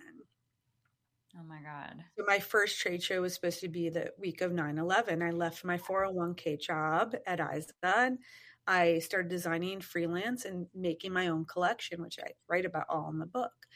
Oh 1.38 1.44
my 1.46 1.60
God. 1.60 2.02
so 2.16 2.24
my 2.26 2.38
first 2.38 2.80
trade 2.80 3.02
show 3.02 3.20
was 3.20 3.34
supposed 3.34 3.60
to 3.60 3.68
be 3.68 3.90
the 3.90 4.10
week 4.18 4.40
of 4.40 4.52
9-11. 4.52 5.22
I 5.22 5.32
left 5.32 5.66
my 5.66 5.76
401k 5.76 6.58
job 6.58 7.14
at 7.26 7.40
and 7.40 8.18
I 8.66 8.98
started 9.00 9.28
designing 9.28 9.80
freelance 9.80 10.44
and 10.44 10.68
making 10.74 11.12
my 11.12 11.28
own 11.28 11.44
collection, 11.46 12.02
which 12.02 12.18
I 12.18 12.32
write 12.48 12.66
about 12.66 12.86
all 12.88 13.08
in 13.10 13.18
the 13.18 13.26
book. 13.26 13.66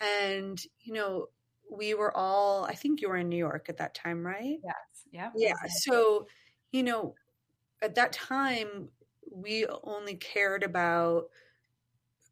And, 0.00 0.60
you 0.80 0.94
know, 0.94 1.28
we 1.70 1.94
were 1.94 2.16
all, 2.16 2.64
I 2.64 2.74
think 2.74 3.00
you 3.00 3.08
were 3.08 3.16
in 3.18 3.28
New 3.28 3.36
York 3.36 3.68
at 3.68 3.78
that 3.78 3.94
time, 3.94 4.26
right? 4.26 4.60
Yes. 4.62 5.06
Yep. 5.10 5.34
Yeah. 5.34 5.54
So, 5.68 6.28
you 6.72 6.82
know, 6.82 7.16
at 7.82 7.94
that 7.96 8.12
time, 8.12 8.90
we 9.30 9.66
only 9.66 10.16
cared 10.16 10.62
about 10.64 11.30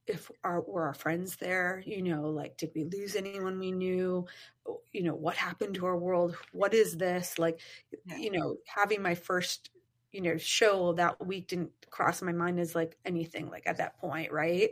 if 0.07 0.31
our 0.43 0.62
were 0.62 0.85
our 0.87 0.95
friends 0.95 1.37
there, 1.37 1.83
you 1.87 2.03
know, 2.03 2.23
like 2.31 2.57
did 2.57 2.73
we 2.75 2.85
lose 2.85 3.15
anyone 3.15 3.59
we 3.59 3.73
knew? 3.73 4.27
Oh, 4.67 4.81
you 4.93 5.03
know, 5.03 5.15
what 5.15 5.37
happened 5.37 5.75
to 5.77 5.87
our 5.87 5.99
world? 5.99 6.35
What 6.53 6.73
is 6.75 6.97
this? 6.97 7.38
Like, 7.38 7.61
Yeah. 8.05 8.19
you 8.19 8.31
know, 8.31 8.57
having 8.67 9.03
my 9.03 9.15
first, 9.15 9.71
you 10.12 10.21
know, 10.21 10.37
show 10.37 10.93
that 10.95 11.25
week 11.25 11.49
didn't 11.49 11.73
cross 11.91 12.23
my 12.23 12.33
mind 12.33 12.59
as 12.59 12.75
like 12.75 12.97
anything 13.05 13.50
like 13.50 13.67
at 13.67 13.79
that 13.79 13.99
point, 13.99 14.33
right? 14.33 14.71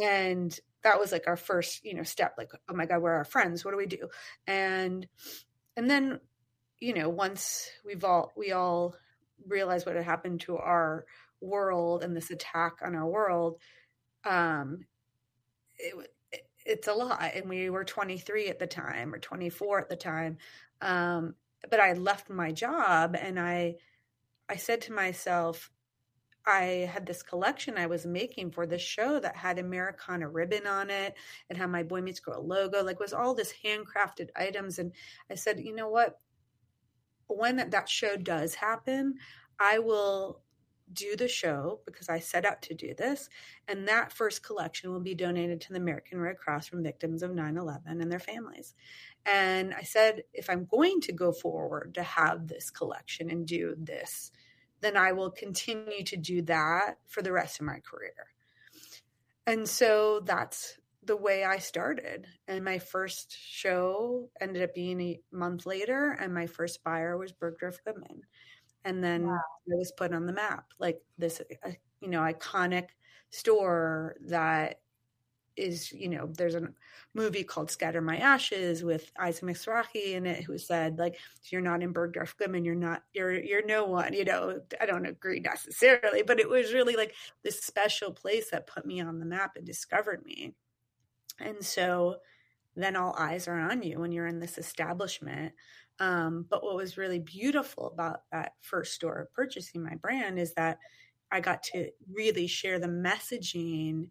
And 0.00 0.58
that 0.82 1.00
was 1.00 1.12
like 1.12 1.26
our 1.26 1.36
first, 1.36 1.84
you 1.84 1.94
know, 1.94 2.02
step, 2.02 2.34
like, 2.36 2.50
oh 2.68 2.74
my 2.74 2.86
God, 2.86 3.00
we're 3.00 3.12
our 3.12 3.24
friends. 3.24 3.64
What 3.64 3.70
do 3.70 3.78
we 3.78 3.86
do? 3.86 4.08
And 4.46 5.06
and 5.76 5.90
then 5.90 6.20
you 6.80 6.94
know 6.94 7.08
once 7.08 7.70
we've 7.84 8.04
all 8.04 8.32
we 8.36 8.52
all 8.52 8.94
realized 9.46 9.86
what 9.86 9.96
had 9.96 10.04
happened 10.04 10.40
to 10.40 10.56
our 10.56 11.04
world 11.40 12.02
and 12.02 12.16
this 12.16 12.30
attack 12.30 12.78
on 12.82 12.94
our 12.94 13.06
world 13.06 13.58
um 14.24 14.84
it, 15.78 15.94
it, 16.32 16.46
it's 16.64 16.88
a 16.88 16.92
lot 16.92 17.32
and 17.34 17.48
we 17.48 17.70
were 17.70 17.84
23 17.84 18.48
at 18.48 18.58
the 18.58 18.66
time 18.66 19.14
or 19.14 19.18
24 19.18 19.80
at 19.80 19.88
the 19.88 19.96
time 19.96 20.38
um 20.80 21.34
but 21.70 21.80
i 21.80 21.92
left 21.92 22.30
my 22.30 22.52
job 22.52 23.16
and 23.18 23.38
i 23.38 23.74
i 24.48 24.56
said 24.56 24.80
to 24.80 24.92
myself 24.92 25.70
I 26.46 26.88
had 26.92 27.06
this 27.06 27.24
collection 27.24 27.76
I 27.76 27.86
was 27.86 28.06
making 28.06 28.52
for 28.52 28.66
this 28.66 28.82
show 28.82 29.18
that 29.18 29.34
had 29.36 29.58
Americana 29.58 30.28
ribbon 30.28 30.64
on 30.66 30.90
it. 30.90 31.14
It 31.50 31.56
had 31.56 31.70
my 31.70 31.82
Boy 31.82 32.00
Meets 32.00 32.20
Girl 32.20 32.46
logo, 32.46 32.84
like 32.84 33.00
was 33.00 33.12
all 33.12 33.34
this 33.34 33.52
handcrafted 33.64 34.28
items. 34.36 34.78
And 34.78 34.92
I 35.28 35.34
said, 35.34 35.58
you 35.58 35.74
know 35.74 35.88
what? 35.88 36.20
When 37.26 37.56
that, 37.56 37.72
that 37.72 37.88
show 37.88 38.16
does 38.16 38.54
happen, 38.54 39.14
I 39.58 39.80
will 39.80 40.42
do 40.92 41.16
the 41.16 41.26
show 41.26 41.80
because 41.84 42.08
I 42.08 42.20
set 42.20 42.44
out 42.44 42.62
to 42.62 42.74
do 42.74 42.94
this. 42.94 43.28
And 43.66 43.88
that 43.88 44.12
first 44.12 44.44
collection 44.44 44.92
will 44.92 45.00
be 45.00 45.16
donated 45.16 45.60
to 45.62 45.72
the 45.72 45.80
American 45.80 46.20
Red 46.20 46.38
Cross 46.38 46.68
from 46.68 46.84
victims 46.84 47.24
of 47.24 47.34
9 47.34 47.56
11 47.56 48.00
and 48.00 48.12
their 48.12 48.20
families. 48.20 48.74
And 49.28 49.74
I 49.74 49.82
said, 49.82 50.22
if 50.32 50.48
I'm 50.48 50.66
going 50.66 51.00
to 51.02 51.12
go 51.12 51.32
forward 51.32 51.94
to 51.94 52.02
have 52.02 52.46
this 52.46 52.70
collection 52.70 53.28
and 53.28 53.46
do 53.46 53.74
this, 53.76 54.30
then 54.80 54.96
I 54.96 55.12
will 55.12 55.30
continue 55.30 56.04
to 56.04 56.16
do 56.16 56.42
that 56.42 56.98
for 57.08 57.22
the 57.22 57.32
rest 57.32 57.58
of 57.58 57.66
my 57.66 57.80
career. 57.80 58.14
And 59.46 59.68
so 59.68 60.20
that's 60.20 60.78
the 61.02 61.16
way 61.16 61.44
I 61.44 61.58
started. 61.58 62.26
And 62.46 62.64
my 62.64 62.78
first 62.78 63.36
show 63.36 64.30
ended 64.40 64.62
up 64.62 64.74
being 64.74 65.00
a 65.00 65.20
month 65.32 65.66
later, 65.66 66.10
and 66.12 66.32
my 66.32 66.46
first 66.46 66.84
buyer 66.84 67.16
was 67.16 67.32
Bergdorf 67.32 67.78
Goodman. 67.84 68.22
And 68.84 69.02
then 69.02 69.26
Wow. 69.26 69.34
I 69.34 69.74
was 69.74 69.92
put 69.96 70.14
on 70.14 70.26
the 70.26 70.32
map, 70.32 70.66
like 70.78 71.00
this, 71.18 71.40
uh, 71.64 71.70
you 72.00 72.08
know, 72.08 72.20
iconic 72.20 72.88
store 73.30 74.16
that 74.26 74.80
is, 75.56 75.92
you 75.92 76.08
know, 76.08 76.26
there's 76.36 76.54
a 76.54 76.68
movie 77.14 77.44
called 77.44 77.70
Scatter 77.70 78.00
My 78.00 78.16
Ashes 78.18 78.84
with 78.84 79.10
Isaac 79.18 79.44
Mizrahi 79.44 80.12
in 80.14 80.26
it, 80.26 80.44
who 80.44 80.58
said, 80.58 80.98
like, 80.98 81.18
you're 81.44 81.60
not 81.60 81.82
in 81.82 81.94
Bergdorf 81.94 82.36
Goodman, 82.36 82.64
you're 82.64 82.74
not, 82.74 83.02
you're, 83.12 83.32
you're 83.32 83.64
no 83.64 83.84
one, 83.84 84.12
you 84.12 84.24
know, 84.24 84.60
I 84.80 84.86
don't 84.86 85.06
agree 85.06 85.40
necessarily, 85.40 86.22
but 86.22 86.40
it 86.40 86.48
was 86.48 86.72
really 86.72 86.96
like 86.96 87.14
this 87.42 87.62
special 87.62 88.12
place 88.12 88.50
that 88.50 88.66
put 88.66 88.86
me 88.86 89.00
on 89.00 89.18
the 89.18 89.26
map 89.26 89.52
and 89.56 89.64
discovered 89.64 90.24
me. 90.24 90.54
And 91.38 91.64
so 91.64 92.16
then 92.76 92.96
all 92.96 93.14
eyes 93.18 93.48
are 93.48 93.58
on 93.58 93.82
you 93.82 94.00
when 94.00 94.12
you're 94.12 94.26
in 94.26 94.40
this 94.40 94.58
establishment. 94.58 95.52
Um, 95.98 96.44
but 96.50 96.62
what 96.62 96.76
was 96.76 96.98
really 96.98 97.20
beautiful 97.20 97.86
about 97.88 98.22
that 98.30 98.52
first 98.60 98.92
store 98.92 99.30
purchasing 99.34 99.82
my 99.82 99.94
brand 99.94 100.38
is 100.38 100.52
that 100.54 100.78
I 101.32 101.40
got 101.40 101.62
to 101.64 101.90
really 102.12 102.46
share 102.46 102.78
the 102.78 102.86
messaging 102.86 104.10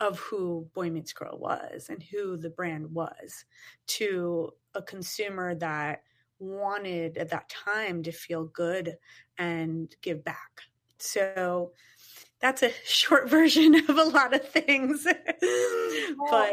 of 0.00 0.18
who 0.18 0.68
Boy 0.74 0.90
Meets 0.90 1.12
Girl 1.12 1.38
was 1.38 1.88
and 1.88 2.02
who 2.02 2.36
the 2.36 2.50
brand 2.50 2.92
was 2.92 3.44
to 3.86 4.50
a 4.74 4.82
consumer 4.82 5.54
that 5.54 6.02
wanted 6.38 7.16
at 7.16 7.30
that 7.30 7.48
time 7.48 8.02
to 8.02 8.12
feel 8.12 8.44
good 8.46 8.96
and 9.38 9.94
give 10.02 10.24
back. 10.24 10.62
So 10.98 11.72
that's 12.40 12.62
a 12.62 12.72
short 12.84 13.28
version 13.28 13.74
of 13.74 13.96
a 13.96 14.04
lot 14.04 14.34
of 14.34 14.46
things. 14.48 15.06
but 16.30 16.52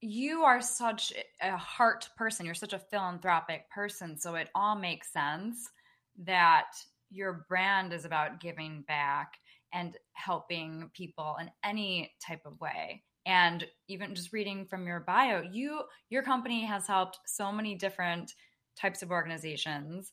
you 0.00 0.42
are 0.42 0.60
such 0.60 1.12
a 1.40 1.56
heart 1.56 2.08
person. 2.16 2.46
You're 2.46 2.54
such 2.54 2.74
a 2.74 2.78
philanthropic 2.78 3.70
person. 3.70 4.18
So 4.18 4.34
it 4.34 4.50
all 4.54 4.76
makes 4.76 5.12
sense 5.12 5.70
that 6.18 6.66
your 7.10 7.46
brand 7.48 7.92
is 7.92 8.04
about 8.04 8.40
giving 8.40 8.82
back 8.86 9.38
and 9.76 9.96
helping 10.12 10.90
people 10.94 11.36
in 11.40 11.50
any 11.62 12.12
type 12.26 12.40
of 12.46 12.60
way. 12.60 13.02
And 13.26 13.66
even 13.88 14.14
just 14.14 14.32
reading 14.32 14.66
from 14.66 14.86
your 14.86 15.00
bio, 15.00 15.42
you 15.42 15.82
your 16.10 16.22
company 16.22 16.64
has 16.64 16.86
helped 16.86 17.18
so 17.26 17.50
many 17.52 17.74
different 17.74 18.32
types 18.80 19.02
of 19.02 19.10
organizations. 19.10 20.12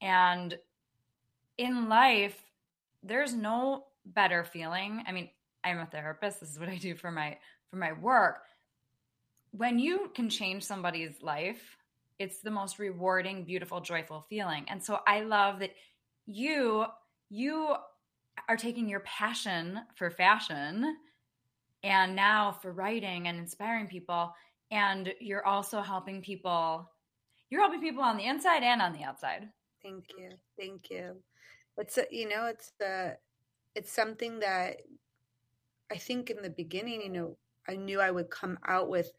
And 0.00 0.56
in 1.58 1.88
life, 1.88 2.40
there's 3.02 3.34
no 3.34 3.84
better 4.06 4.44
feeling. 4.44 5.04
I 5.06 5.12
mean, 5.12 5.28
I'm 5.62 5.78
a 5.78 5.86
therapist. 5.86 6.40
This 6.40 6.50
is 6.50 6.58
what 6.58 6.70
I 6.70 6.76
do 6.76 6.94
for 6.94 7.10
my 7.10 7.36
for 7.70 7.76
my 7.76 7.92
work 7.92 8.40
when 9.52 9.78
you 9.78 10.10
can 10.14 10.28
change 10.28 10.62
somebody's 10.62 11.22
life, 11.22 11.76
it's 12.18 12.40
the 12.40 12.50
most 12.50 12.78
rewarding, 12.78 13.44
beautiful, 13.44 13.80
joyful 13.80 14.26
feeling. 14.28 14.66
And 14.68 14.82
so 14.82 15.00
I 15.06 15.22
love 15.22 15.60
that 15.60 15.72
you 16.26 16.86
you 17.30 17.74
are 18.48 18.56
taking 18.56 18.88
your 18.88 19.00
passion 19.00 19.80
for 19.96 20.10
fashion 20.10 20.96
and 21.82 22.14
now 22.14 22.52
for 22.52 22.72
writing 22.72 23.28
and 23.28 23.38
inspiring 23.38 23.86
people 23.86 24.32
and 24.70 25.12
you're 25.20 25.46
also 25.46 25.80
helping 25.80 26.20
people 26.20 26.90
you're 27.50 27.60
helping 27.60 27.80
people 27.80 28.02
on 28.02 28.16
the 28.16 28.26
inside 28.26 28.62
and 28.62 28.80
on 28.80 28.92
the 28.92 29.02
outside. 29.02 29.48
Thank 29.82 30.04
you. 30.16 30.30
Thank 30.58 30.88
you. 30.90 31.16
It's 31.76 31.98
a, 31.98 32.06
you 32.10 32.28
know, 32.28 32.46
it's 32.46 32.72
the 32.78 33.16
it's 33.74 33.92
something 33.92 34.40
that 34.40 34.82
I 35.90 35.96
think 35.96 36.30
in 36.30 36.42
the 36.42 36.50
beginning, 36.50 37.02
you 37.02 37.08
know, 37.08 37.36
I 37.68 37.76
knew 37.76 38.00
I 38.00 38.10
would 38.10 38.30
come 38.30 38.58
out 38.66 38.88
with 38.88 39.10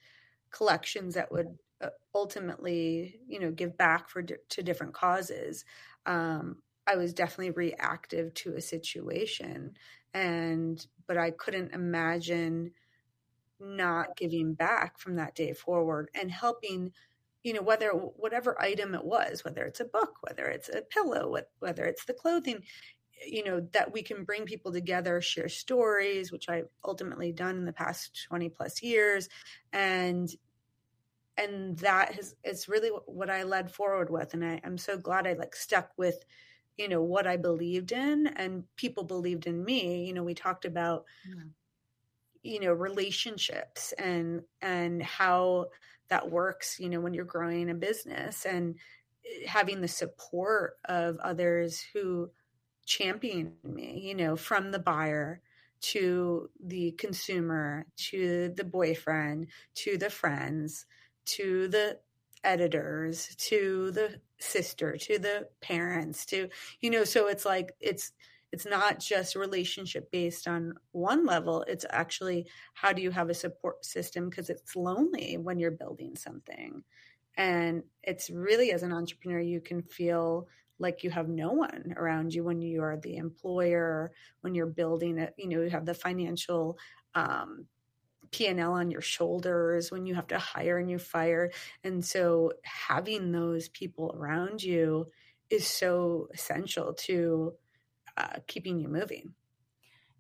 collections 0.52 1.16
that 1.16 1.32
would 1.32 1.58
uh, 1.82 1.90
ultimately, 2.14 3.20
you 3.28 3.40
know, 3.40 3.52
give 3.52 3.78
back 3.78 4.10
for 4.10 4.22
to 4.24 4.64
different 4.64 4.94
causes. 4.94 5.66
Um, 6.06 6.58
I 6.88 6.96
was 6.96 7.14
definitely 7.14 7.52
reactive 7.52 8.34
to 8.36 8.56
a 8.56 8.62
situation, 8.62 9.76
and 10.14 10.86
but 11.08 11.18
I 11.18 11.32
couldn't 11.32 11.74
imagine 11.74 12.72
not 13.60 14.18
giving 14.18 14.54
back 14.54 14.98
from 14.98 15.16
that 15.16 15.36
day 15.36 15.54
forward 15.54 16.10
and 16.16 16.32
helping 16.32 16.92
you 17.44 17.54
know 17.54 17.62
whether 17.62 17.90
whatever 17.90 18.60
item 18.60 18.96
it 18.96 19.04
was 19.04 19.46
whether 19.46 19.64
it's 19.66 19.80
a 19.80 19.86
book 19.86 20.16
whether 20.22 20.46
it's 20.46 20.70
a 20.70 20.82
pillow 20.82 21.38
whether 21.60 21.86
it's 21.86 22.06
the 22.06 22.14
clothing 22.14 22.64
you 23.24 23.44
know 23.44 23.60
that 23.72 23.94
we 23.94 24.02
can 24.02 24.24
bring 24.24 24.46
people 24.46 24.72
together 24.72 25.22
share 25.22 25.48
stories 25.48 26.32
which 26.32 26.50
i've 26.50 26.70
ultimately 26.86 27.32
done 27.32 27.56
in 27.56 27.66
the 27.66 27.74
past 27.74 28.26
20 28.30 28.50
plus 28.50 28.82
years 28.82 29.30
and 29.74 30.36
and 31.38 31.78
that 31.80 32.14
has 32.14 32.36
it's 32.44 32.68
really 32.68 32.90
what 33.06 33.30
I 33.30 33.44
led 33.44 33.72
forward 33.72 34.10
with, 34.10 34.34
and 34.34 34.44
I, 34.44 34.62
I'm 34.64 34.78
so 34.78 34.98
glad 34.98 35.28
I 35.28 35.34
like 35.34 35.56
stuck 35.56 35.90
with 35.98 36.24
you 36.82 36.90
know 36.90 37.02
what 37.02 37.28
I 37.28 37.38
believed 37.38 37.92
in, 37.92 38.28
and 38.28 38.64
people 38.76 39.04
believed 39.04 39.46
in 39.46 39.64
me. 39.64 40.06
You 40.06 40.14
know, 40.14 40.24
we 40.24 40.34
talked 40.34 40.66
about 40.66 41.06
yeah. 41.28 41.44
you 42.44 42.60
know 42.60 42.74
relationships 42.74 43.94
and 43.98 44.42
and 44.62 45.02
how 45.04 45.68
that 46.10 46.32
works. 46.32 46.80
You 46.80 46.90
know, 46.90 47.00
when 47.00 47.14
you're 47.14 47.26
growing 47.26 47.70
a 47.70 47.76
business 47.76 48.46
and 48.46 48.76
eh, 49.26 49.48
having 49.48 49.82
the 49.82 49.88
support 49.88 50.78
of 50.86 51.18
others 51.18 51.84
who 51.94 52.32
champion 52.86 53.54
me. 53.64 54.02
You 54.04 54.16
know, 54.16 54.36
from 54.36 54.72
the 54.72 54.80
buyer 54.80 55.42
to 55.82 56.50
the 56.64 56.92
consumer 56.92 57.86
to 57.98 58.54
the 58.56 58.64
boyfriend 58.64 59.48
to 59.74 59.98
the 59.98 60.10
friends 60.10 60.86
to 61.26 61.68
the 61.68 61.98
editors 62.44 63.36
to 63.38 63.92
the 63.92 64.20
sister 64.40 64.98
to 64.98 65.20
the 65.20 65.48
parents 65.62 66.26
to 66.26 66.50
you 66.80 66.90
know 66.90 67.04
so 67.04 67.28
it's 67.28 67.46
like 67.46 67.74
it's 67.80 68.14
it's 68.52 68.66
not 68.66 69.00
just 69.00 69.36
relationship 69.36 70.12
based 70.12 70.48
on 70.48 70.74
one 70.92 71.26
level 71.26 71.64
it's 71.68 71.86
actually 71.90 72.48
how 72.74 72.92
do 72.92 73.02
you 73.02 73.12
have 73.12 73.30
a 73.30 73.34
support 73.34 73.86
system? 73.86 74.30
Because 74.30 74.50
it's 74.50 74.76
lonely 74.76 75.38
when 75.38 75.60
you're 75.60 75.72
building 75.72 76.16
something. 76.16 76.84
And 77.38 77.84
it's 78.04 78.30
really 78.30 78.72
as 78.72 78.84
an 78.84 78.92
entrepreneur 78.92 79.40
you 79.40 79.62
can 79.62 79.82
feel 79.82 80.48
like 80.80 81.04
you 81.04 81.12
have 81.12 81.30
no 81.30 81.52
one 81.52 81.94
around 81.96 82.34
you 82.34 82.44
when 82.44 82.60
you 82.62 82.82
are 82.82 82.98
the 82.98 83.18
employer 83.18 84.12
when 84.42 84.56
you're 84.56 84.66
building 84.66 85.20
it 85.20 85.34
you 85.38 85.48
know 85.48 85.62
you 85.62 85.70
have 85.70 85.86
the 85.86 85.94
financial 85.94 86.78
um, 87.14 87.66
P&L 88.32 88.74
on 88.74 88.92
your 88.92 89.02
shoulders 89.02 89.92
when 89.92 90.06
you 90.06 90.16
have 90.16 90.28
to 90.28 90.40
hire 90.40 90.78
and 90.78 90.90
you 90.90 90.98
fire. 90.98 91.52
And 91.84 92.04
so 92.04 92.54
having 92.64 93.32
those 93.32 93.68
people 93.70 94.16
around 94.18 94.64
you 94.64 95.08
is 95.50 95.68
so 95.68 96.30
essential 96.34 96.94
to 96.94 97.54
uh, 98.18 98.38
keeping 98.48 98.80
you 98.80 98.88
moving. 98.88 99.34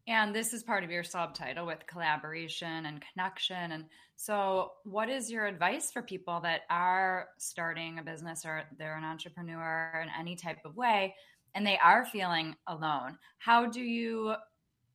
And 0.08 0.36
this 0.36 0.54
is 0.54 0.64
part 0.64 0.84
of 0.84 0.92
your 0.92 1.04
subtitle 1.04 1.66
with 1.66 1.86
collaboration 1.88 2.86
and 2.86 3.04
connection. 3.14 3.72
And 3.72 3.86
so, 4.16 4.74
what 4.84 5.10
is 5.10 5.32
your 5.32 5.46
advice 5.46 5.92
for 5.92 6.02
people 6.02 6.42
that 6.42 6.62
are 6.70 7.30
starting 7.38 8.00
a 8.00 8.04
business 8.04 8.44
or 8.46 8.64
they're 8.78 8.98
an 8.98 9.04
entrepreneur 9.04 10.02
in 10.04 10.10
any 10.20 10.36
type 10.36 10.60
of 10.66 10.76
way 10.76 11.16
and 11.54 11.66
they 11.66 11.78
are 11.78 12.04
feeling 12.06 12.56
alone? 12.68 13.18
How 13.38 13.68
do 13.68 13.82
you 13.82 14.34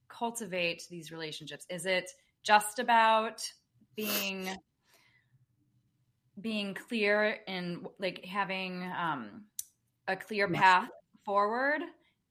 cultivate 0.09 0.83
these 0.91 1.13
relationships? 1.13 1.67
Is 1.71 1.87
it 1.87 2.11
just 2.47 2.79
about 2.79 3.43
being 3.97 4.49
being 6.41 6.75
clear 6.75 7.39
in 7.49 7.87
like 7.99 8.25
having 8.25 8.85
um, 8.99 9.45
a 10.07 10.15
clear 10.15 10.49
path 10.49 10.91
forward. 11.25 11.81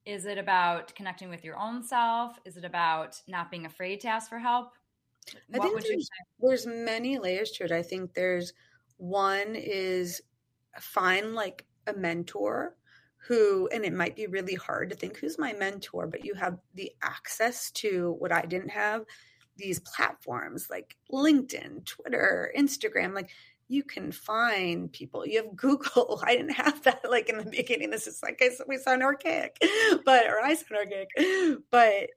Is 0.05 0.25
it 0.25 0.37
about 0.37 0.93
connecting 0.95 1.29
with 1.29 1.43
your 1.43 1.57
own 1.57 1.81
self? 1.83 2.39
Is 2.45 2.55
it 2.55 2.63
about 2.63 3.19
not 3.27 3.49
being 3.49 3.65
afraid 3.65 3.99
to 4.01 4.07
ask 4.07 4.29
for 4.29 4.37
help? 4.37 4.73
I 5.51 5.57
what 5.57 5.63
think 5.63 5.83
there's, 5.83 6.09
there's 6.39 6.67
many 6.67 7.17
layers 7.17 7.49
to 7.53 7.63
it. 7.63 7.71
I 7.71 7.81
think 7.81 8.13
there's 8.13 8.53
one 8.97 9.55
is 9.55 10.21
find 10.79 11.33
like 11.33 11.65
a 11.87 11.93
mentor 11.93 12.75
who 13.27 13.67
and 13.73 13.83
it 13.83 13.93
might 13.93 14.15
be 14.15 14.27
really 14.27 14.53
hard 14.53 14.89
to 14.89 14.95
think 14.95 15.17
who's 15.17 15.39
my 15.39 15.53
mentor 15.53 16.05
but 16.05 16.23
you 16.23 16.33
have 16.33 16.57
the 16.75 16.91
access 17.01 17.71
to 17.71 18.15
what 18.19 18.31
i 18.31 18.41
didn't 18.41 18.69
have 18.69 19.03
these 19.57 19.79
platforms 19.79 20.67
like 20.69 20.95
LinkedIn, 21.11 21.85
Twitter, 21.85 22.51
Instagram, 22.57 23.13
like 23.13 23.29
you 23.67 23.83
can 23.83 24.11
find 24.11 24.91
people. 24.91 25.25
You 25.25 25.43
have 25.43 25.55
Google. 25.55 26.21
I 26.23 26.35
didn't 26.35 26.53
have 26.53 26.83
that 26.83 27.09
like 27.09 27.29
in 27.29 27.37
the 27.37 27.45
beginning. 27.45 27.89
This 27.89 28.07
is 28.07 28.21
like 28.21 28.41
I, 28.41 28.49
we 28.67 28.77
sound 28.77 29.03
archaic, 29.03 29.57
but 30.05 30.27
or 30.27 30.39
I 30.39 30.55
sound 30.55 30.79
archaic. 30.79 31.59
But 31.71 32.09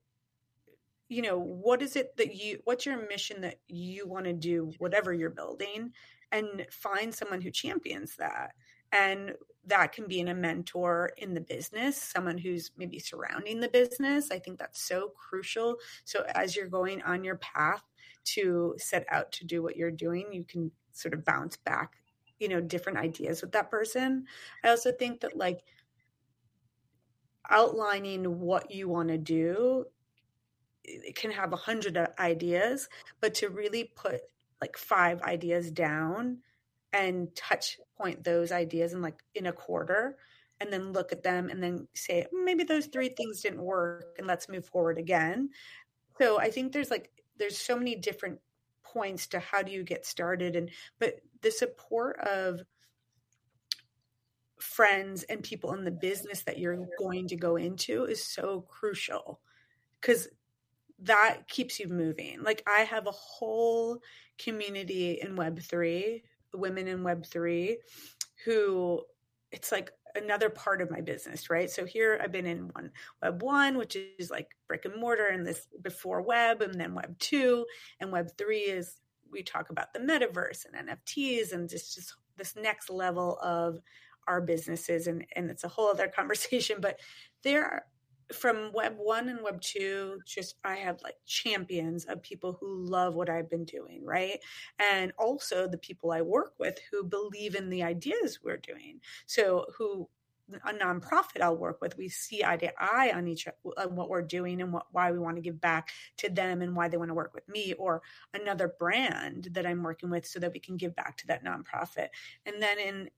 you 1.09 1.23
know, 1.23 1.39
what 1.39 1.81
is 1.81 1.97
it 1.97 2.17
that 2.19 2.35
you? 2.35 2.61
What's 2.65 2.85
your 2.85 3.09
mission 3.09 3.41
that 3.43 3.61
you 3.67 4.07
want 4.07 4.27
to 4.27 4.35
do? 4.35 4.73
Whatever 4.79 5.15
you're 5.15 5.31
building, 5.31 5.93
and 6.33 6.67
find 6.71 7.15
someone 7.15 7.41
who 7.41 7.51
champions 7.51 8.17
that. 8.17 8.53
And 8.93 9.35
that 9.67 9.93
can 9.93 10.07
be 10.07 10.21
in 10.21 10.29
a 10.29 10.35
mentor 10.35 11.13
in 11.19 11.35
the 11.35 11.41
business, 11.41 12.01
someone 12.01 12.39
who's 12.39 12.71
maybe 12.77 12.99
surrounding 12.99 13.61
the 13.61 13.69
business. 13.69 14.31
I 14.31 14.39
think 14.39 14.59
that's 14.59 14.83
so 14.83 15.13
crucial. 15.15 15.77
So 16.05 16.25
as 16.35 16.57
you're 16.57 16.69
going 16.69 17.03
on 17.03 17.23
your 17.23 17.37
path 17.37 17.83
to 18.25 18.75
set 18.79 19.05
out 19.11 19.31
to 19.33 19.45
do 19.45 19.63
what 19.63 19.77
you're 19.77 19.91
doing, 19.91 20.33
you 20.33 20.45
can 20.45 20.71
sort 20.93 21.15
of 21.15 21.25
bounce 21.25 21.57
back, 21.57 21.93
you 22.39 22.49
know, 22.49 22.61
different 22.61 22.99
ideas 22.99 23.43
with 23.43 23.53
that 23.53 23.71
person. 23.71 24.25
I 24.65 24.71
also 24.71 24.91
think 24.91 25.21
that 25.21 25.37
like 25.37 25.61
outlining 27.51 28.41
what 28.41 28.71
you 28.71 28.89
want 28.89 29.09
to 29.09 29.19
do 29.19 29.87
it 30.85 31.15
can 31.15 31.31
have 31.31 31.53
a 31.53 31.57
hundred 31.57 31.99
ideas, 32.19 32.89
but 33.21 33.35
to 33.35 33.51
really 33.51 33.93
put 33.95 34.23
like 34.61 34.77
five 34.77 35.21
ideas 35.23 35.71
down 35.71 36.39
and 36.93 37.35
touch 37.37 37.79
point 37.99 38.25
those 38.25 38.53
ideas 38.53 38.93
in 38.93 39.03
like 39.03 39.23
in 39.35 39.47
a 39.47 39.53
quarter 39.53 40.17
and 40.61 40.73
then 40.73 40.93
look 40.93 41.13
at 41.13 41.23
them 41.23 41.49
and 41.49 41.63
then 41.63 41.87
say 41.95 42.27
maybe 42.33 42.65
those 42.65 42.87
three 42.87 43.11
things 43.11 43.41
didn't 43.41 43.63
work 43.63 44.17
and 44.19 44.27
let's 44.27 44.49
move 44.49 44.67
forward 44.67 44.99
again. 44.99 45.51
So 46.19 46.39
i 46.41 46.51
think 46.51 46.73
there's 46.73 46.91
like 46.91 47.11
there's 47.39 47.59
so 47.59 47.77
many 47.77 47.95
different 47.95 48.41
points 48.83 49.27
to 49.29 49.39
how 49.39 49.63
do 49.63 49.71
you 49.71 49.83
get 49.83 50.07
started 50.07 50.57
and 50.57 50.71
but 50.99 51.21
the 51.43 51.51
support 51.51 52.19
of 52.21 52.61
friends 54.59 55.23
and 55.25 55.43
people 55.43 55.73
in 55.75 55.85
the 55.85 55.91
business 55.91 56.43
that 56.43 56.59
you're 56.59 56.89
going 56.99 57.29
to 57.29 57.37
go 57.37 57.57
into 57.57 58.05
is 58.05 58.25
so 58.25 58.63
crucial 58.63 59.41
because 60.01 60.29
that 61.01 61.47
keeps 61.49 61.79
you 61.79 61.89
moving. 61.89 62.43
Like 62.43 62.63
i 62.67 62.81
have 62.81 63.07
a 63.07 63.13
whole 63.13 63.99
community 64.39 65.21
in 65.23 65.37
web3 65.37 66.23
women 66.55 66.89
in 66.89 67.01
Web3 67.01 67.77
who 68.45 69.03
it's 69.51 69.73
like 69.73 69.91
another 70.15 70.51
part 70.51 70.83
of 70.83 70.91
my 70.91 71.01
business, 71.01 71.51
right? 71.51 71.71
So 71.71 71.85
here 71.85 72.21
I've 72.23 72.33
been 72.33 72.47
in 72.47 72.69
one 72.69 72.91
web 73.23 73.43
one, 73.43 73.79
which 73.79 73.97
is 74.19 74.31
like 74.31 74.49
brick 74.67 74.85
and 74.85 74.99
mortar 75.01 75.27
and 75.27 75.47
this 75.47 75.67
before 75.83 76.23
web 76.23 76.63
and 76.63 76.79
then 76.79 76.95
web 76.95 77.19
two 77.19 77.65
and 78.01 78.13
web 78.13 78.29
three 78.37 78.61
is 78.61 78.97
we 79.31 79.43
talk 79.43 79.71
about 79.71 79.93
the 79.93 80.01
metaverse 80.01 80.65
and 80.65 80.89
NFTs 80.89 81.53
and 81.53 81.69
just, 81.69 81.95
just 81.95 82.15
this 82.37 82.57
next 82.57 82.91
level 82.91 83.39
of 83.43 83.79
our 84.27 84.41
businesses 84.41 85.07
and, 85.07 85.25
and 85.37 85.51
it's 85.51 85.65
a 85.65 85.69
whole 85.69 85.89
other 85.89 86.09
conversation, 86.17 86.79
but 86.81 87.01
there 87.43 87.85
from 88.33 88.71
web 88.73 88.95
one 88.99 89.29
and 89.29 89.43
web 89.43 89.61
two 89.61 90.19
just 90.27 90.57
i 90.65 90.75
have 90.75 91.01
like 91.03 91.17
champions 91.27 92.05
of 92.05 92.23
people 92.23 92.57
who 92.61 92.85
love 92.85 93.15
what 93.15 93.31
i've 93.31 93.49
been 93.49 93.65
doing 93.65 94.05
right 94.05 94.41
and 94.79 95.13
also 95.19 95.67
the 95.67 95.79
people 95.79 96.11
i 96.11 96.21
work 96.21 96.53
with 96.59 96.79
who 96.91 97.05
believe 97.05 97.55
in 97.55 97.71
the 97.71 97.83
ideas 97.83 98.41
we're 98.43 98.57
doing 98.57 99.01
so 99.27 99.65
who 99.77 100.09
a 100.65 100.73
nonprofit 100.73 101.43
I'll 101.43 101.57
work 101.57 101.81
with, 101.81 101.97
we 101.97 102.09
see 102.09 102.45
eye 102.45 102.57
to 102.57 102.73
eye 102.79 103.13
on 103.15 103.29
each 103.29 103.47
on 103.77 103.95
what 103.95 104.09
we're 104.09 104.23
doing 104.23 104.63
and 104.63 104.73
what, 104.73 104.87
why 104.93 105.13
we 105.13 105.19
want 105.19 105.37
to 105.37 105.43
give 105.43 105.61
back 105.61 105.91
to 106.19 106.31
them 106.31 106.63
and 106.63 106.75
why 106.75 106.89
they 106.89 106.97
want 106.97 107.11
to 107.11 107.15
work 107.15 107.35
with 107.35 107.49
me, 107.49 107.75
or 107.75 108.03
another 108.35 108.75
brand 108.79 109.49
that 109.53 109.67
I'm 109.67 109.83
working 109.83 110.11
with, 110.11 110.27
so 110.27 110.39
that 110.41 110.53
we 110.53 110.61
can 110.61 110.77
give 110.77 110.97
back 110.97 111.17
to 111.19 111.27
that 111.29 111.45
nonprofit. 111.45 112.09
And 112.47 112.63
then 112.63 112.79
in 112.79 113.11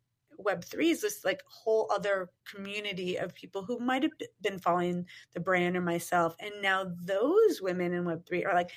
Web3 0.44 0.90
is 0.90 1.00
this 1.02 1.24
like 1.24 1.42
whole 1.46 1.90
other 1.92 2.30
community 2.44 3.16
of 3.16 3.34
people 3.34 3.62
who 3.62 3.78
might 3.78 4.02
have 4.02 4.12
been 4.40 4.58
following 4.58 5.06
the 5.34 5.40
brand 5.40 5.76
or 5.76 5.80
myself. 5.80 6.34
And 6.40 6.52
now 6.62 6.92
those 7.04 7.60
women 7.60 7.92
in 7.92 8.04
Web3 8.04 8.46
are 8.46 8.54
like 8.54 8.70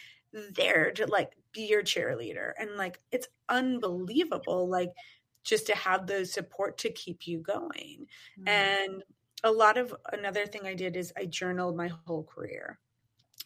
there 0.55 0.91
to 0.91 1.05
like 1.07 1.31
be 1.53 1.61
your 1.61 1.83
cheerleader. 1.83 2.51
And 2.59 2.71
like 2.75 2.99
it's 3.11 3.27
unbelievable, 3.49 4.69
like 4.69 4.89
just 5.43 5.67
to 5.67 5.75
have 5.75 6.07
the 6.07 6.25
support 6.25 6.77
to 6.79 6.91
keep 6.91 7.27
you 7.27 7.39
going. 7.39 8.07
Mm-hmm. 8.39 8.47
And 8.47 9.03
a 9.43 9.51
lot 9.51 9.77
of 9.77 9.93
another 10.11 10.45
thing 10.45 10.65
I 10.65 10.73
did 10.73 10.95
is 10.95 11.13
I 11.17 11.25
journaled 11.25 11.75
my 11.75 11.91
whole 12.05 12.23
career. 12.23 12.79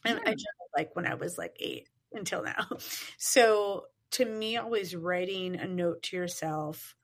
And 0.05 0.19
I 0.19 0.23
journaled 0.23 0.71
like 0.75 0.95
when 0.95 1.05
I 1.05 1.15
was 1.15 1.37
like 1.37 1.57
eight 1.59 1.89
until 2.13 2.43
now. 2.43 2.67
So 3.17 3.85
to 4.11 4.25
me, 4.25 4.57
always 4.57 4.95
writing 4.95 5.55
a 5.55 5.67
note 5.67 6.03
to 6.03 6.15
yourself 6.15 6.95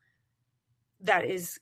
that 1.03 1.25
is 1.25 1.59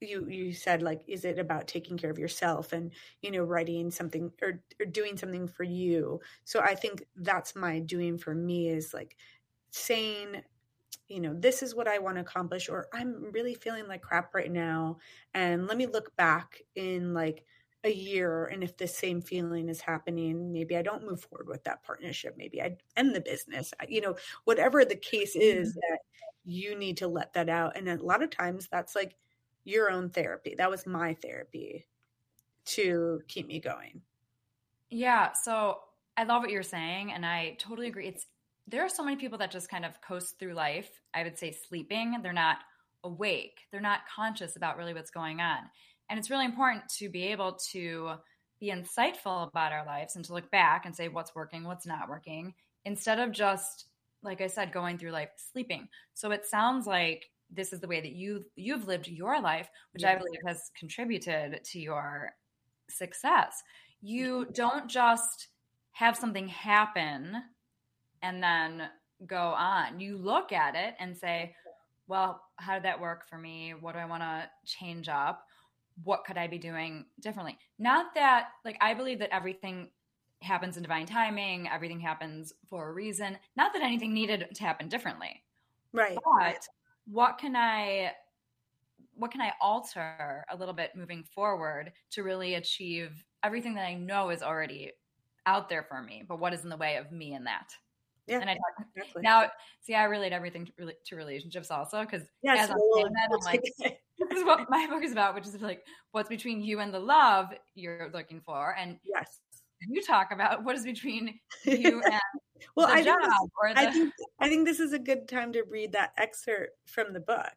you 0.00 0.26
you 0.28 0.52
said 0.52 0.82
like 0.82 1.00
is 1.06 1.24
it 1.24 1.38
about 1.38 1.68
taking 1.68 1.96
care 1.96 2.10
of 2.10 2.18
yourself 2.18 2.72
and 2.72 2.90
you 3.22 3.30
know 3.30 3.42
writing 3.42 3.90
something 3.90 4.30
or, 4.42 4.60
or 4.80 4.86
doing 4.86 5.16
something 5.16 5.46
for 5.46 5.64
you 5.64 6.20
so 6.44 6.60
i 6.60 6.74
think 6.74 7.04
that's 7.16 7.54
my 7.54 7.78
doing 7.78 8.18
for 8.18 8.34
me 8.34 8.68
is 8.68 8.92
like 8.92 9.16
saying 9.70 10.42
you 11.08 11.20
know 11.20 11.34
this 11.34 11.62
is 11.62 11.74
what 11.74 11.88
i 11.88 11.98
want 11.98 12.16
to 12.16 12.20
accomplish 12.22 12.68
or 12.68 12.88
i'm 12.92 13.30
really 13.32 13.54
feeling 13.54 13.86
like 13.86 14.02
crap 14.02 14.34
right 14.34 14.50
now 14.50 14.96
and 15.34 15.66
let 15.66 15.76
me 15.76 15.86
look 15.86 16.14
back 16.16 16.60
in 16.74 17.14
like 17.14 17.44
a 17.84 17.92
year 17.92 18.46
and 18.46 18.62
if 18.62 18.76
the 18.76 18.86
same 18.86 19.20
feeling 19.20 19.68
is 19.68 19.80
happening 19.80 20.52
maybe 20.52 20.76
i 20.76 20.82
don't 20.82 21.04
move 21.04 21.20
forward 21.20 21.48
with 21.48 21.62
that 21.64 21.82
partnership 21.82 22.34
maybe 22.36 22.62
i 22.62 22.76
end 22.96 23.14
the 23.14 23.20
business 23.20 23.74
you 23.88 24.00
know 24.00 24.14
whatever 24.44 24.84
the 24.84 24.96
case 24.96 25.34
is 25.34 25.70
mm-hmm. 25.70 25.80
that 25.80 25.98
you 26.44 26.76
need 26.76 26.98
to 26.98 27.08
let 27.08 27.34
that 27.34 27.48
out. 27.48 27.76
And 27.76 27.88
a 27.88 28.02
lot 28.02 28.22
of 28.22 28.30
times 28.30 28.68
that's 28.70 28.94
like 28.94 29.14
your 29.64 29.90
own 29.90 30.10
therapy. 30.10 30.54
That 30.58 30.70
was 30.70 30.86
my 30.86 31.14
therapy 31.14 31.86
to 32.64 33.20
keep 33.28 33.46
me 33.46 33.60
going. 33.60 34.02
Yeah. 34.90 35.32
So 35.32 35.78
I 36.16 36.24
love 36.24 36.42
what 36.42 36.50
you're 36.50 36.62
saying. 36.62 37.12
And 37.12 37.24
I 37.24 37.56
totally 37.58 37.88
agree. 37.88 38.08
It's, 38.08 38.26
there 38.66 38.84
are 38.84 38.88
so 38.88 39.04
many 39.04 39.16
people 39.16 39.38
that 39.38 39.50
just 39.50 39.70
kind 39.70 39.84
of 39.84 40.00
coast 40.00 40.38
through 40.38 40.54
life. 40.54 40.90
I 41.14 41.22
would 41.22 41.38
say 41.38 41.52
sleeping. 41.68 42.16
They're 42.22 42.32
not 42.32 42.58
awake. 43.04 43.58
They're 43.70 43.80
not 43.80 44.00
conscious 44.14 44.56
about 44.56 44.76
really 44.76 44.94
what's 44.94 45.10
going 45.10 45.40
on. 45.40 45.58
And 46.08 46.18
it's 46.18 46.30
really 46.30 46.44
important 46.44 46.84
to 46.98 47.08
be 47.08 47.28
able 47.28 47.58
to 47.72 48.12
be 48.60 48.70
insightful 48.70 49.48
about 49.48 49.72
our 49.72 49.84
lives 49.84 50.14
and 50.14 50.24
to 50.26 50.34
look 50.34 50.50
back 50.50 50.86
and 50.86 50.94
say 50.94 51.08
what's 51.08 51.34
working, 51.34 51.64
what's 51.64 51.86
not 51.86 52.08
working, 52.08 52.54
instead 52.84 53.18
of 53.18 53.32
just, 53.32 53.86
like 54.22 54.40
I 54.40 54.46
said, 54.46 54.72
going 54.72 54.98
through 54.98 55.10
life 55.10 55.30
sleeping. 55.52 55.88
So 56.14 56.30
it 56.30 56.46
sounds 56.46 56.86
like 56.86 57.30
this 57.50 57.72
is 57.72 57.80
the 57.80 57.88
way 57.88 58.00
that 58.00 58.12
you 58.12 58.44
you've 58.56 58.86
lived 58.86 59.08
your 59.08 59.40
life, 59.40 59.68
which 59.92 60.04
I 60.04 60.16
believe 60.16 60.40
has 60.46 60.70
contributed 60.78 61.62
to 61.64 61.78
your 61.78 62.32
success. 62.88 63.62
You 64.00 64.46
don't 64.52 64.88
just 64.88 65.48
have 65.92 66.16
something 66.16 66.48
happen 66.48 67.42
and 68.22 68.42
then 68.42 68.88
go 69.26 69.54
on. 69.56 70.00
You 70.00 70.16
look 70.16 70.52
at 70.52 70.74
it 70.74 70.94
and 70.98 71.16
say, 71.16 71.54
well, 72.06 72.42
how 72.56 72.74
did 72.74 72.84
that 72.84 73.00
work 73.00 73.28
for 73.28 73.38
me? 73.38 73.74
What 73.78 73.92
do 73.92 73.98
I 73.98 74.06
want 74.06 74.22
to 74.22 74.48
change 74.64 75.08
up? 75.08 75.44
What 76.04 76.24
could 76.24 76.38
I 76.38 76.46
be 76.46 76.58
doing 76.58 77.04
differently? 77.20 77.58
Not 77.78 78.14
that, 78.14 78.48
like, 78.64 78.78
I 78.80 78.94
believe 78.94 79.18
that 79.18 79.34
everything 79.34 79.90
happens 80.42 80.76
in 80.76 80.82
divine 80.82 81.06
timing, 81.06 81.68
everything 81.68 82.00
happens 82.00 82.52
for 82.68 82.88
a 82.88 82.92
reason. 82.92 83.38
Not 83.56 83.72
that 83.72 83.82
anything 83.82 84.12
needed 84.12 84.48
to 84.54 84.62
happen 84.62 84.88
differently. 84.88 85.42
Right. 85.92 86.18
But 86.24 86.66
what 87.06 87.38
can 87.38 87.56
I 87.56 88.12
what 89.14 89.30
can 89.30 89.40
I 89.40 89.52
alter 89.60 90.44
a 90.50 90.56
little 90.56 90.74
bit 90.74 90.96
moving 90.96 91.22
forward 91.22 91.92
to 92.12 92.22
really 92.22 92.54
achieve 92.54 93.24
everything 93.44 93.74
that 93.74 93.84
I 93.84 93.94
know 93.94 94.30
is 94.30 94.42
already 94.42 94.92
out 95.46 95.68
there 95.68 95.82
for 95.82 96.02
me, 96.02 96.24
but 96.26 96.38
what 96.38 96.54
is 96.54 96.64
in 96.64 96.70
the 96.70 96.76
way 96.76 96.96
of 96.96 97.12
me 97.12 97.34
in 97.34 97.44
that? 97.44 97.72
Yeah. 98.26 98.38
And 98.38 98.48
I 98.48 98.54
talk 98.54 98.86
exactly. 98.94 99.22
now, 99.22 99.50
see, 99.80 99.94
I 99.94 100.04
relate 100.04 100.32
everything 100.32 100.66
to, 100.78 100.92
to 101.06 101.16
relationships 101.16 101.70
also 101.70 102.02
because 102.02 102.22
yes, 102.42 102.64
as 102.64 102.70
I'm 102.70 102.78
saying 102.94 103.12
that, 103.12 103.30
I'm 103.32 103.44
like, 103.44 103.62
this 104.18 104.38
is 104.38 104.44
what 104.44 104.70
my 104.70 104.86
book 104.86 105.02
is 105.02 105.12
about, 105.12 105.34
which 105.34 105.46
is 105.46 105.60
like 105.60 105.84
what's 106.12 106.28
between 106.28 106.62
you 106.62 106.80
and 106.80 106.94
the 106.94 107.00
love 107.00 107.48
you're 107.74 108.10
looking 108.12 108.40
for, 108.40 108.76
and 108.78 108.98
yes, 109.04 109.40
you 109.88 110.02
talk 110.02 110.32
about 110.32 110.64
what 110.64 110.76
is 110.76 110.84
between 110.84 111.38
you 111.64 112.02
and 112.02 112.20
well, 112.76 112.86
the 112.86 112.94
I 112.94 113.02
job 113.02 113.18
think 113.20 113.32
this, 113.32 113.74
the, 113.74 113.80
I 113.80 113.92
think 113.92 114.12
I 114.40 114.48
think 114.48 114.66
this 114.66 114.80
is 114.80 114.92
a 114.92 114.98
good 114.98 115.28
time 115.28 115.52
to 115.52 115.62
read 115.68 115.92
that 115.92 116.12
excerpt 116.18 116.76
from 116.86 117.12
the 117.12 117.20
book. 117.20 117.52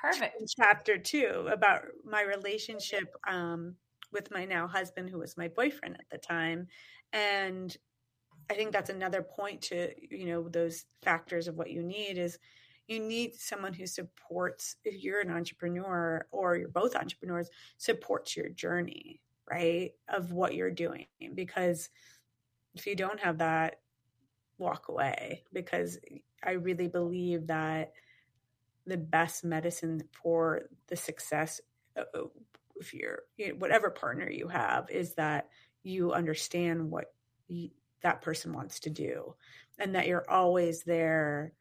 Perfect. 0.00 0.36
Chapter 0.58 0.96
two 0.96 1.48
about 1.52 1.82
my 2.04 2.22
relationship 2.22 3.14
um, 3.28 3.76
with 4.12 4.30
my 4.30 4.44
now 4.44 4.66
husband, 4.66 5.10
who 5.10 5.18
was 5.18 5.36
my 5.36 5.48
boyfriend 5.48 5.96
at 5.96 6.08
the 6.10 6.18
time, 6.18 6.68
and 7.12 7.76
I 8.50 8.54
think 8.54 8.72
that's 8.72 8.90
another 8.90 9.22
point 9.22 9.62
to 9.62 9.90
you 10.10 10.26
know 10.26 10.48
those 10.48 10.84
factors 11.02 11.48
of 11.48 11.56
what 11.56 11.70
you 11.70 11.82
need 11.82 12.18
is 12.18 12.38
you 12.88 12.98
need 12.98 13.34
someone 13.34 13.72
who 13.72 13.86
supports 13.86 14.76
if 14.84 15.02
you're 15.02 15.20
an 15.20 15.30
entrepreneur 15.30 16.26
or 16.32 16.56
you're 16.56 16.68
both 16.68 16.96
entrepreneurs 16.96 17.48
supports 17.78 18.36
your 18.36 18.48
journey 18.48 19.20
right 19.50 19.92
of 20.08 20.32
what 20.32 20.54
you're 20.54 20.70
doing 20.70 21.06
because 21.34 21.88
if 22.74 22.86
you 22.86 22.94
don't 22.94 23.20
have 23.20 23.38
that 23.38 23.80
walk 24.58 24.88
away 24.88 25.42
because 25.52 25.98
i 26.42 26.52
really 26.52 26.88
believe 26.88 27.46
that 27.46 27.92
the 28.86 28.96
best 28.96 29.44
medicine 29.44 30.02
for 30.12 30.62
the 30.88 30.96
success 30.96 31.60
uh, 31.96 32.02
uh, 32.14 32.24
if 32.76 32.94
you're 32.94 33.20
you 33.36 33.48
know, 33.48 33.54
whatever 33.54 33.90
partner 33.90 34.28
you 34.30 34.48
have 34.48 34.88
is 34.90 35.14
that 35.14 35.48
you 35.82 36.12
understand 36.12 36.90
what 36.90 37.12
you, 37.48 37.70
that 38.02 38.22
person 38.22 38.52
wants 38.52 38.80
to 38.80 38.90
do 38.90 39.34
and 39.78 39.94
that 39.94 40.06
you're 40.06 40.28
always 40.30 40.82
there 40.82 41.52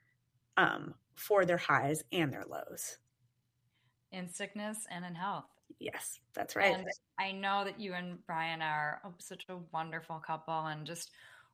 um, 0.57 0.93
for 1.15 1.45
their 1.45 1.57
highs 1.57 2.03
and 2.11 2.31
their 2.31 2.45
lows. 2.49 2.97
In 4.11 4.29
sickness 4.29 4.85
and 4.89 5.05
in 5.05 5.15
health 5.15 5.45
yes 5.79 6.19
that's 6.33 6.55
right 6.55 6.73
and 6.73 6.87
i 7.19 7.31
know 7.31 7.63
that 7.63 7.79
you 7.79 7.93
and 7.93 8.17
brian 8.25 8.61
are 8.61 9.01
such 9.17 9.45
a 9.49 9.57
wonderful 9.71 10.21
couple 10.25 10.65
and 10.67 10.85
just 10.85 11.11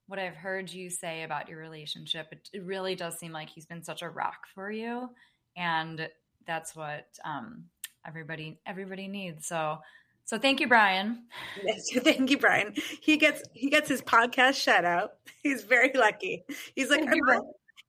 what 0.07 0.19
i've 0.19 0.35
heard 0.35 0.71
you 0.71 0.89
say 0.89 1.23
about 1.23 1.47
your 1.47 1.59
relationship 1.59 2.27
it, 2.31 2.49
it 2.53 2.63
really 2.63 2.95
does 2.95 3.17
seem 3.17 3.31
like 3.31 3.49
he's 3.49 3.65
been 3.65 3.83
such 3.83 4.01
a 4.01 4.09
rock 4.09 4.47
for 4.53 4.71
you 4.71 5.09
and 5.55 6.09
that's 6.45 6.75
what 6.75 7.07
um, 7.23 7.63
everybody 8.05 8.59
everybody 8.65 9.07
needs 9.07 9.47
so 9.47 9.79
so 10.25 10.39
thank 10.39 10.59
you, 10.59 10.67
Brian. 10.67 11.25
Yes, 11.63 11.88
thank 11.97 12.31
you, 12.31 12.39
Brian. 12.39 12.73
He 13.01 13.15
gets 13.15 13.43
he 13.53 13.69
gets 13.69 13.88
his 13.88 14.01
podcast 14.01 14.55
shout 14.55 14.83
out. 14.83 15.11
He's 15.43 15.63
very 15.63 15.91
lucky. 15.93 16.43
He's 16.73 16.89
like 16.89 17.07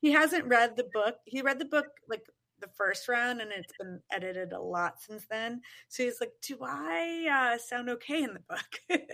he 0.02 0.12
hasn't 0.12 0.44
read 0.44 0.76
the 0.76 0.84
book. 0.92 1.16
He 1.24 1.40
read 1.40 1.58
the 1.58 1.64
book 1.64 1.86
like 2.08 2.22
the 2.60 2.68
first 2.76 3.08
round, 3.08 3.40
and 3.40 3.50
it's 3.52 3.72
been 3.78 4.00
edited 4.10 4.52
a 4.52 4.60
lot 4.60 5.00
since 5.00 5.26
then. 5.30 5.60
So 5.88 6.04
he's 6.04 6.20
like, 6.20 6.32
"Do 6.42 6.58
I 6.62 7.54
uh, 7.54 7.58
sound 7.58 7.88
okay 7.90 8.22
in 8.22 8.34
the 8.34 8.40
book?" 8.48 9.00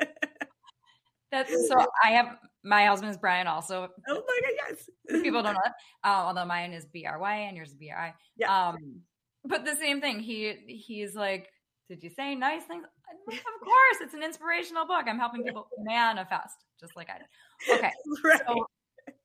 That's 1.32 1.68
so. 1.68 1.86
I 2.04 2.10
have 2.10 2.36
my 2.62 2.84
husband 2.84 3.10
is 3.10 3.16
Brian. 3.16 3.46
Also, 3.46 3.88
oh 4.08 4.14
my 4.14 4.40
god, 4.40 4.68
yes. 4.68 4.90
People 5.22 5.42
don't 5.42 5.54
know 5.54 5.60
that. 5.64 5.74
Uh, 6.04 6.24
although 6.26 6.44
mine 6.44 6.72
is 6.72 6.84
B 6.86 7.06
R 7.06 7.18
Y 7.18 7.34
and 7.34 7.56
yours 7.56 7.70
is 7.70 7.74
B 7.76 7.90
R 7.90 7.98
I. 7.98 8.14
Yeah. 8.36 8.68
Um, 8.68 9.00
but 9.44 9.64
the 9.64 9.74
same 9.76 10.00
thing. 10.00 10.20
He 10.20 10.54
he's 10.68 11.14
like, 11.14 11.48
did 11.88 12.02
you 12.02 12.10
say 12.10 12.34
nice 12.34 12.64
things? 12.64 12.84
of 13.28 13.34
course, 13.34 13.96
it's 14.00 14.14
an 14.14 14.22
inspirational 14.22 14.86
book. 14.86 15.04
I'm 15.06 15.18
helping 15.18 15.42
people 15.42 15.68
manifest, 15.78 16.64
just 16.78 16.96
like 16.96 17.08
I 17.10 17.18
did. 17.18 17.78
Okay, 17.78 17.92
right. 18.24 18.40
so 18.46 18.66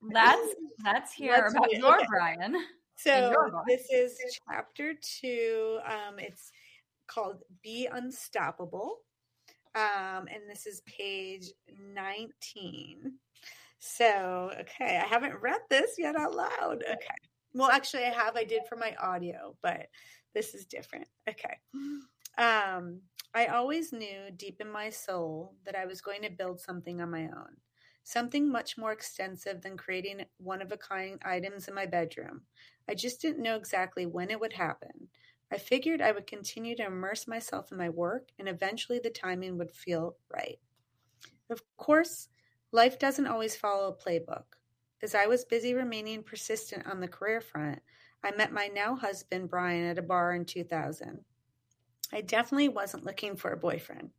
let's 0.01 0.55
let's 0.83 1.13
hear 1.13 1.33
let's 1.33 1.53
about 1.53 1.71
your. 1.71 1.99
Brian. 2.07 2.55
So 2.97 3.33
this 3.67 3.87
is 3.91 4.17
chapter 4.49 4.93
two. 5.01 5.79
Um, 5.85 6.17
it's 6.17 6.51
called 7.07 7.43
"Be 7.63 7.87
Unstoppable," 7.91 8.97
um, 9.75 10.27
and 10.27 10.49
this 10.49 10.65
is 10.65 10.81
page 10.81 11.45
nineteen. 11.93 13.13
So, 13.79 14.51
okay, 14.59 14.97
I 14.97 15.05
haven't 15.07 15.39
read 15.41 15.61
this 15.69 15.91
yet 15.99 16.15
out 16.15 16.33
loud. 16.33 16.83
Okay. 16.83 17.15
Well, 17.53 17.69
actually, 17.69 18.03
I 18.03 18.09
have. 18.09 18.35
I 18.35 18.43
did 18.43 18.63
for 18.67 18.75
my 18.75 18.95
audio, 19.01 19.55
but 19.61 19.87
this 20.33 20.55
is 20.55 20.65
different. 20.65 21.07
Okay. 21.29 21.57
Um, 22.37 23.01
I 23.35 23.45
always 23.47 23.93
knew 23.93 24.31
deep 24.35 24.59
in 24.59 24.71
my 24.71 24.89
soul 24.89 25.53
that 25.65 25.75
I 25.75 25.85
was 25.85 26.01
going 26.01 26.23
to 26.23 26.31
build 26.31 26.59
something 26.59 27.01
on 27.01 27.11
my 27.11 27.23
own, 27.25 27.55
something 28.07 28.49
much 28.49 28.77
more 28.77 28.93
extensive 28.93 29.61
than 29.61 29.75
creating 29.75 30.23
one 30.37 30.61
of 30.61 30.71
a 30.71 30.77
kind 30.77 31.21
items 31.25 31.67
in 31.67 31.73
my 31.73 31.85
bedroom. 31.85 32.41
I 32.87 32.95
just 32.95 33.19
didn't 33.19 33.43
know 33.43 33.57
exactly 33.57 34.05
when 34.05 34.31
it 34.31 34.39
would 34.39 34.53
happen. 34.53 35.09
I 35.51 35.57
figured 35.57 36.01
I 36.01 36.13
would 36.13 36.25
continue 36.25 36.73
to 36.77 36.85
immerse 36.85 37.27
myself 37.27 37.69
in 37.69 37.77
my 37.77 37.89
work 37.89 38.29
and 38.39 38.47
eventually 38.47 38.99
the 38.99 39.09
timing 39.09 39.57
would 39.57 39.71
feel 39.71 40.15
right. 40.33 40.57
Of 41.49 41.61
course, 41.75 42.29
life 42.71 42.97
doesn't 42.97 43.27
always 43.27 43.57
follow 43.57 43.89
a 43.89 43.95
playbook. 43.97 44.45
As 45.01 45.13
I 45.13 45.25
was 45.27 45.43
busy 45.43 45.73
remaining 45.73 46.23
persistent 46.23 46.87
on 46.87 47.01
the 47.01 47.09
career 47.09 47.41
front, 47.41 47.79
I 48.23 48.31
met 48.31 48.53
my 48.53 48.67
now 48.67 48.95
husband 48.95 49.49
Brian 49.49 49.83
at 49.85 49.97
a 49.97 50.01
bar 50.01 50.33
in 50.33 50.45
2000. 50.45 51.25
I 52.13 52.21
definitely 52.21 52.69
wasn't 52.69 53.03
looking 53.03 53.35
for 53.35 53.51
a 53.51 53.57
boyfriend. 53.57 54.11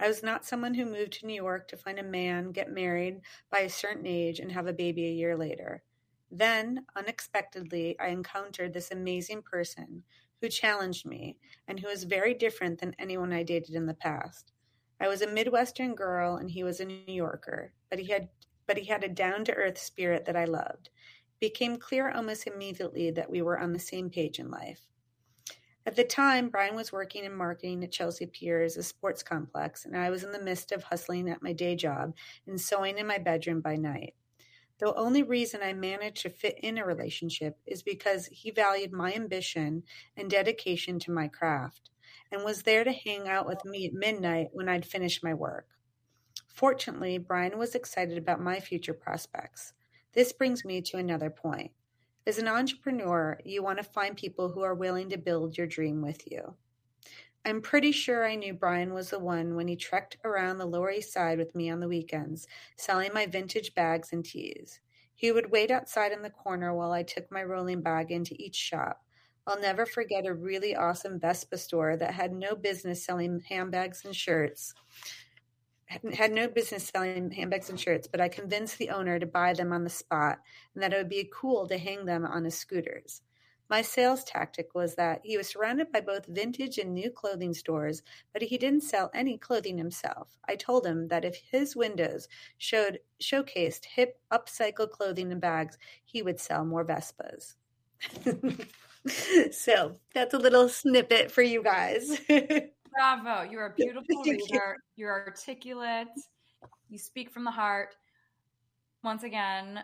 I 0.00 0.08
was 0.08 0.22
not 0.22 0.44
someone 0.44 0.74
who 0.74 0.84
moved 0.84 1.12
to 1.14 1.26
New 1.26 1.34
York 1.34 1.68
to 1.68 1.76
find 1.76 1.98
a 1.98 2.02
man, 2.02 2.52
get 2.52 2.70
married 2.70 3.20
by 3.50 3.60
a 3.60 3.70
certain 3.70 4.06
age, 4.06 4.40
and 4.40 4.52
have 4.52 4.66
a 4.66 4.72
baby 4.72 5.06
a 5.06 5.12
year 5.12 5.36
later. 5.36 5.82
Then, 6.30 6.86
unexpectedly, 6.96 7.98
I 8.00 8.08
encountered 8.08 8.72
this 8.72 8.90
amazing 8.90 9.42
person 9.42 10.04
who 10.40 10.48
challenged 10.48 11.06
me 11.06 11.36
and 11.68 11.78
who 11.78 11.88
was 11.88 12.04
very 12.04 12.34
different 12.34 12.80
than 12.80 12.96
anyone 12.98 13.32
I 13.32 13.42
dated 13.42 13.74
in 13.74 13.86
the 13.86 13.94
past. 13.94 14.52
I 14.98 15.08
was 15.08 15.22
a 15.22 15.26
Midwestern 15.26 15.94
girl 15.94 16.36
and 16.36 16.50
he 16.50 16.64
was 16.64 16.80
a 16.80 16.84
New 16.84 17.04
Yorker, 17.06 17.72
but 17.90 17.98
he 17.98 18.06
had 18.06 18.28
but 18.66 18.78
he 18.78 18.84
had 18.86 19.02
a 19.04 19.08
down 19.08 19.44
to 19.44 19.54
earth 19.54 19.76
spirit 19.76 20.24
that 20.24 20.36
I 20.36 20.44
loved. 20.44 20.88
It 21.40 21.40
became 21.40 21.76
clear 21.76 22.10
almost 22.10 22.46
immediately 22.46 23.10
that 23.10 23.28
we 23.28 23.42
were 23.42 23.58
on 23.58 23.72
the 23.72 23.78
same 23.78 24.08
page 24.08 24.38
in 24.38 24.50
life. 24.50 24.86
At 25.84 25.96
the 25.96 26.04
time, 26.04 26.48
Brian 26.48 26.76
was 26.76 26.92
working 26.92 27.24
in 27.24 27.34
marketing 27.34 27.82
at 27.82 27.90
Chelsea 27.90 28.26
Piers, 28.26 28.76
a 28.76 28.84
sports 28.84 29.22
complex, 29.22 29.84
and 29.84 29.96
I 29.96 30.10
was 30.10 30.22
in 30.22 30.30
the 30.30 30.42
midst 30.42 30.70
of 30.70 30.84
hustling 30.84 31.28
at 31.28 31.42
my 31.42 31.52
day 31.52 31.74
job 31.74 32.14
and 32.46 32.60
sewing 32.60 32.98
in 32.98 33.06
my 33.06 33.18
bedroom 33.18 33.60
by 33.60 33.74
night. 33.74 34.14
The 34.78 34.94
only 34.94 35.24
reason 35.24 35.60
I 35.60 35.72
managed 35.72 36.22
to 36.22 36.30
fit 36.30 36.58
in 36.62 36.78
a 36.78 36.86
relationship 36.86 37.58
is 37.66 37.82
because 37.82 38.26
he 38.26 38.50
valued 38.52 38.92
my 38.92 39.12
ambition 39.12 39.82
and 40.16 40.30
dedication 40.30 41.00
to 41.00 41.12
my 41.12 41.26
craft 41.26 41.90
and 42.30 42.44
was 42.44 42.62
there 42.62 42.84
to 42.84 42.92
hang 42.92 43.28
out 43.28 43.46
with 43.46 43.64
me 43.64 43.86
at 43.86 43.92
midnight 43.92 44.48
when 44.52 44.68
I'd 44.68 44.86
finished 44.86 45.22
my 45.24 45.34
work. 45.34 45.66
Fortunately, 46.46 47.18
Brian 47.18 47.58
was 47.58 47.74
excited 47.74 48.18
about 48.18 48.40
my 48.40 48.60
future 48.60 48.94
prospects. 48.94 49.72
This 50.12 50.32
brings 50.32 50.64
me 50.64 50.80
to 50.82 50.96
another 50.96 51.30
point. 51.30 51.72
As 52.24 52.38
an 52.38 52.46
entrepreneur, 52.46 53.36
you 53.44 53.64
want 53.64 53.78
to 53.78 53.84
find 53.84 54.16
people 54.16 54.48
who 54.48 54.62
are 54.62 54.76
willing 54.76 55.10
to 55.10 55.18
build 55.18 55.58
your 55.58 55.66
dream 55.66 56.02
with 56.02 56.30
you. 56.30 56.54
I'm 57.44 57.60
pretty 57.60 57.90
sure 57.90 58.24
I 58.24 58.36
knew 58.36 58.54
Brian 58.54 58.94
was 58.94 59.10
the 59.10 59.18
one 59.18 59.56
when 59.56 59.66
he 59.66 59.74
trekked 59.74 60.18
around 60.24 60.58
the 60.58 60.66
Lower 60.66 60.92
East 60.92 61.12
Side 61.12 61.38
with 61.38 61.56
me 61.56 61.68
on 61.68 61.80
the 61.80 61.88
weekends, 61.88 62.46
selling 62.76 63.12
my 63.12 63.26
vintage 63.26 63.74
bags 63.74 64.12
and 64.12 64.24
teas. 64.24 64.78
He 65.16 65.32
would 65.32 65.50
wait 65.50 65.72
outside 65.72 66.12
in 66.12 66.22
the 66.22 66.30
corner 66.30 66.72
while 66.72 66.92
I 66.92 67.02
took 67.02 67.28
my 67.32 67.42
rolling 67.42 67.82
bag 67.82 68.12
into 68.12 68.36
each 68.38 68.54
shop. 68.54 69.04
I'll 69.44 69.60
never 69.60 69.84
forget 69.84 70.24
a 70.24 70.32
really 70.32 70.76
awesome 70.76 71.18
Vespa 71.18 71.58
store 71.58 71.96
that 71.96 72.14
had 72.14 72.32
no 72.32 72.54
business 72.54 73.04
selling 73.04 73.40
handbags 73.48 74.04
and 74.04 74.14
shirts. 74.14 74.74
Had 76.14 76.32
no 76.32 76.48
business 76.48 76.90
selling 76.92 77.30
handbags 77.30 77.70
and 77.70 77.78
shirts, 77.78 78.06
but 78.06 78.20
I 78.20 78.28
convinced 78.28 78.78
the 78.78 78.90
owner 78.90 79.18
to 79.18 79.26
buy 79.26 79.52
them 79.52 79.72
on 79.72 79.84
the 79.84 79.90
spot 79.90 80.38
and 80.74 80.82
that 80.82 80.92
it 80.92 80.96
would 80.96 81.08
be 81.08 81.30
cool 81.32 81.66
to 81.68 81.78
hang 81.78 82.04
them 82.04 82.24
on 82.24 82.44
his 82.44 82.56
scooters. 82.56 83.22
My 83.72 83.80
sales 83.80 84.22
tactic 84.24 84.74
was 84.74 84.96
that 84.96 85.22
he 85.24 85.38
was 85.38 85.48
surrounded 85.48 85.90
by 85.90 86.02
both 86.02 86.26
vintage 86.26 86.76
and 86.76 86.92
new 86.92 87.10
clothing 87.10 87.54
stores, 87.54 88.02
but 88.34 88.42
he 88.42 88.58
didn't 88.58 88.82
sell 88.82 89.10
any 89.14 89.38
clothing 89.38 89.78
himself. 89.78 90.36
I 90.46 90.56
told 90.56 90.84
him 90.84 91.08
that 91.08 91.24
if 91.24 91.36
his 91.36 91.74
windows 91.74 92.28
showed 92.58 92.98
showcased 93.22 93.86
hip 93.86 94.20
upcycled 94.30 94.90
clothing 94.90 95.32
and 95.32 95.40
bags, 95.40 95.78
he 96.04 96.20
would 96.20 96.38
sell 96.38 96.66
more 96.66 96.84
Vespas. 96.84 97.54
so 99.52 99.96
that's 100.14 100.34
a 100.34 100.38
little 100.38 100.68
snippet 100.68 101.30
for 101.32 101.42
you 101.42 101.62
guys. 101.62 102.20
Bravo. 102.92 103.48
You're 103.50 103.66
a 103.66 103.74
beautiful 103.74 104.22
reader. 104.24 104.76
You're 104.96 105.24
articulate. 105.26 106.08
You 106.88 106.98
speak 106.98 107.30
from 107.30 107.44
the 107.44 107.50
heart. 107.50 107.96
Once 109.02 109.22
again, 109.24 109.82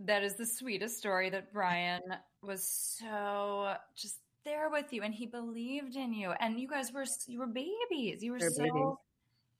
that 0.00 0.22
is 0.22 0.34
the 0.34 0.46
sweetest 0.46 0.98
story 0.98 1.30
that 1.30 1.52
Brian 1.52 2.02
was 2.42 2.96
so 2.98 3.74
just 3.96 4.18
there 4.44 4.68
with 4.68 4.92
you 4.92 5.02
and 5.02 5.14
he 5.14 5.24
believed 5.26 5.96
in 5.96 6.12
you 6.12 6.32
and 6.40 6.60
you 6.60 6.68
guys 6.68 6.92
were 6.92 7.06
you 7.26 7.38
were 7.38 7.46
babies 7.46 8.22
you 8.22 8.30
were 8.32 8.38
They're 8.38 8.50
so 8.50 8.62
babies. 8.62 8.94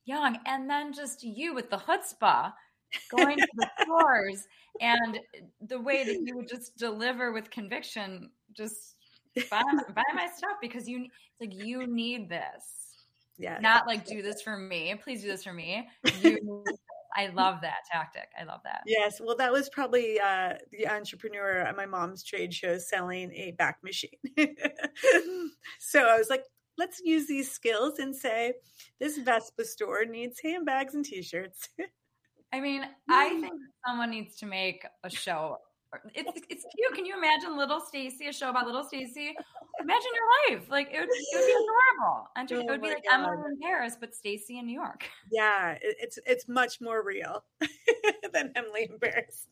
young 0.04 0.38
and 0.44 0.68
then 0.68 0.92
just 0.92 1.22
you 1.22 1.54
with 1.54 1.70
the 1.70 1.78
chutzpah 1.78 2.52
going 3.10 3.38
to 3.38 3.48
the 3.54 3.70
stores 3.82 4.46
and 4.82 5.18
the 5.68 5.80
way 5.80 6.04
that 6.04 6.20
you 6.20 6.36
would 6.36 6.48
just 6.48 6.76
deliver 6.76 7.32
with 7.32 7.50
conviction 7.50 8.30
just 8.54 8.93
buy, 9.50 9.62
buy 9.94 10.02
my 10.14 10.28
stuff 10.34 10.56
because 10.60 10.88
you 10.88 11.06
like 11.40 11.54
you 11.54 11.86
need 11.86 12.28
this 12.28 12.64
yeah 13.36 13.58
not 13.60 13.86
like 13.86 14.06
do 14.06 14.22
this 14.22 14.42
for 14.42 14.56
me 14.56 14.94
please 15.02 15.22
do 15.22 15.28
this 15.28 15.42
for 15.42 15.52
me 15.52 15.88
you 16.22 16.64
I 17.16 17.28
love 17.28 17.60
that 17.62 17.84
tactic. 17.90 18.28
I 18.38 18.44
love 18.44 18.60
that. 18.64 18.82
Yes. 18.86 19.20
Well, 19.20 19.36
that 19.36 19.52
was 19.52 19.68
probably 19.68 20.18
uh, 20.18 20.54
the 20.72 20.88
entrepreneur 20.88 21.58
at 21.58 21.76
my 21.76 21.86
mom's 21.86 22.24
trade 22.24 22.52
show 22.52 22.78
selling 22.78 23.32
a 23.32 23.52
back 23.52 23.78
machine. 23.84 24.18
so 25.78 26.06
I 26.06 26.18
was 26.18 26.28
like, 26.28 26.44
let's 26.76 27.00
use 27.04 27.28
these 27.28 27.50
skills 27.50 28.00
and 28.00 28.14
say 28.14 28.54
this 28.98 29.18
Vespa 29.18 29.64
store 29.64 30.04
needs 30.04 30.40
handbags 30.40 30.94
and 30.94 31.04
t-shirts. 31.04 31.68
I 32.52 32.60
mean, 32.60 32.84
I 33.08 33.28
think 33.28 33.52
someone 33.86 34.10
needs 34.10 34.36
to 34.36 34.46
make 34.46 34.84
a 35.02 35.10
show 35.10 35.58
it's 36.14 36.40
it's 36.48 36.66
cute. 36.74 36.94
Can 36.94 37.06
you 37.06 37.16
imagine 37.16 37.56
little 37.56 37.80
Stacy, 37.80 38.28
a 38.28 38.32
show 38.32 38.50
about 38.50 38.66
little 38.66 38.84
Stacy? 38.84 39.34
Imagine 39.80 40.10
your 40.14 40.58
life. 40.58 40.70
Like 40.70 40.88
it 40.92 41.00
would, 41.00 41.08
it 41.08 41.26
would 41.34 41.46
be 41.46 41.52
adorable. 41.64 42.28
And 42.36 42.52
oh 42.52 42.58
it 42.60 42.66
would 42.66 42.82
be 42.82 42.88
like 42.88 43.04
God. 43.10 43.20
Emily 43.20 43.42
in 43.52 43.60
Paris, 43.60 43.96
but 43.98 44.14
Stacy 44.14 44.58
in 44.58 44.66
New 44.66 44.74
York. 44.74 45.04
Yeah, 45.32 45.76
it's 45.80 46.18
it's 46.26 46.48
much 46.48 46.80
more 46.80 47.02
real 47.02 47.44
than 48.32 48.52
Emily 48.54 48.88
in 48.90 48.98
Paris. 48.98 49.46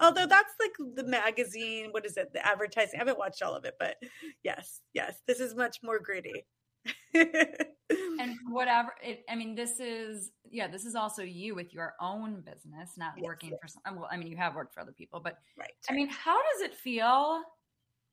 Although 0.00 0.26
that's 0.26 0.54
like 0.58 0.72
the 0.94 1.04
magazine, 1.04 1.88
what 1.90 2.06
is 2.06 2.16
it? 2.16 2.32
The 2.32 2.46
advertising. 2.46 2.96
I 2.96 2.98
haven't 2.98 3.18
watched 3.18 3.42
all 3.42 3.54
of 3.54 3.64
it, 3.64 3.74
but 3.78 3.96
yes, 4.42 4.80
yes, 4.94 5.20
this 5.26 5.40
is 5.40 5.54
much 5.54 5.78
more 5.82 5.98
gritty. 5.98 6.46
and 7.14 8.36
whatever 8.48 8.94
it, 9.02 9.24
i 9.28 9.34
mean 9.34 9.54
this 9.54 9.80
is 9.80 10.30
yeah 10.50 10.68
this 10.68 10.84
is 10.84 10.94
also 10.94 11.22
you 11.22 11.54
with 11.54 11.72
your 11.72 11.94
own 12.00 12.42
business 12.42 12.92
not 12.96 13.12
yes, 13.16 13.24
working 13.24 13.50
yes. 13.50 13.58
for 13.60 13.68
some 13.68 13.96
well 13.96 14.08
i 14.10 14.16
mean 14.16 14.28
you 14.28 14.36
have 14.36 14.54
worked 14.54 14.74
for 14.74 14.80
other 14.80 14.92
people 14.92 15.20
but 15.20 15.38
right. 15.58 15.72
I 15.88 15.92
mean 15.94 16.08
how 16.08 16.36
does 16.36 16.62
it 16.62 16.74
feel 16.74 17.42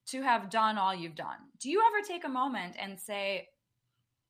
to 0.08 0.22
have 0.22 0.50
done 0.50 0.78
all 0.78 0.94
you've 0.94 1.16
done? 1.16 1.38
Do 1.60 1.70
you 1.70 1.82
ever 1.88 2.06
take 2.08 2.26
a 2.26 2.30
moment 2.30 2.76
and 2.80 3.00
say 3.00 3.50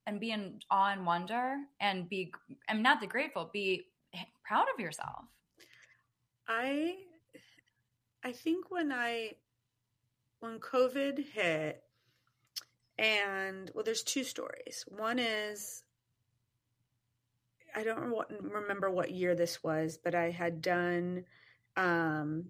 and 0.07 0.19
be 0.19 0.31
in 0.31 0.59
awe 0.69 0.91
and 0.91 1.05
wonder 1.05 1.57
and 1.79 2.07
be 2.07 2.31
i'm 2.69 2.81
not 2.81 3.01
the 3.01 3.07
grateful 3.07 3.49
be 3.51 3.87
proud 4.43 4.65
of 4.73 4.79
yourself? 4.79 5.25
I 6.47 6.95
i 8.23 8.31
think 8.31 8.69
when 8.69 8.91
i 8.91 9.31
when 10.39 10.59
covid 10.59 11.25
hit 11.25 11.81
and 12.97 13.71
well, 13.73 13.84
there's 13.84 14.03
two 14.03 14.23
stories. 14.23 14.86
One 14.88 15.19
is 15.19 15.84
I 17.75 17.84
don't 17.84 18.13
remember 18.41 18.89
what 18.89 19.12
year 19.12 19.36
this 19.36 19.62
was, 19.62 19.99
but 20.01 20.15
I 20.15 20.31
had 20.31 20.62
done, 20.62 21.25
um, 21.75 22.45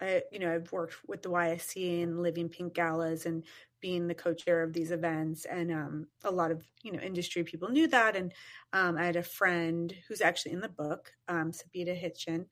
I, 0.00 0.22
you 0.30 0.38
know, 0.38 0.54
I've 0.54 0.70
worked 0.70 0.96
with 1.08 1.22
the 1.22 1.30
YSC 1.30 2.04
and 2.04 2.22
Living 2.22 2.48
Pink 2.48 2.72
galas 2.72 3.26
and 3.26 3.42
being 3.80 4.06
the 4.06 4.14
co-chair 4.14 4.62
of 4.62 4.72
these 4.72 4.92
events. 4.92 5.46
And 5.46 5.72
um, 5.72 6.06
a 6.22 6.30
lot 6.30 6.52
of, 6.52 6.64
you 6.82 6.92
know, 6.92 7.00
industry 7.00 7.42
people 7.42 7.70
knew 7.70 7.88
that. 7.88 8.14
And 8.14 8.32
um, 8.72 8.96
I 8.96 9.04
had 9.04 9.16
a 9.16 9.24
friend 9.24 9.92
who's 10.06 10.20
actually 10.20 10.52
in 10.52 10.60
the 10.60 10.68
book, 10.68 11.12
um, 11.26 11.50
Sabita 11.50 11.96
Hitchin, 11.96 12.46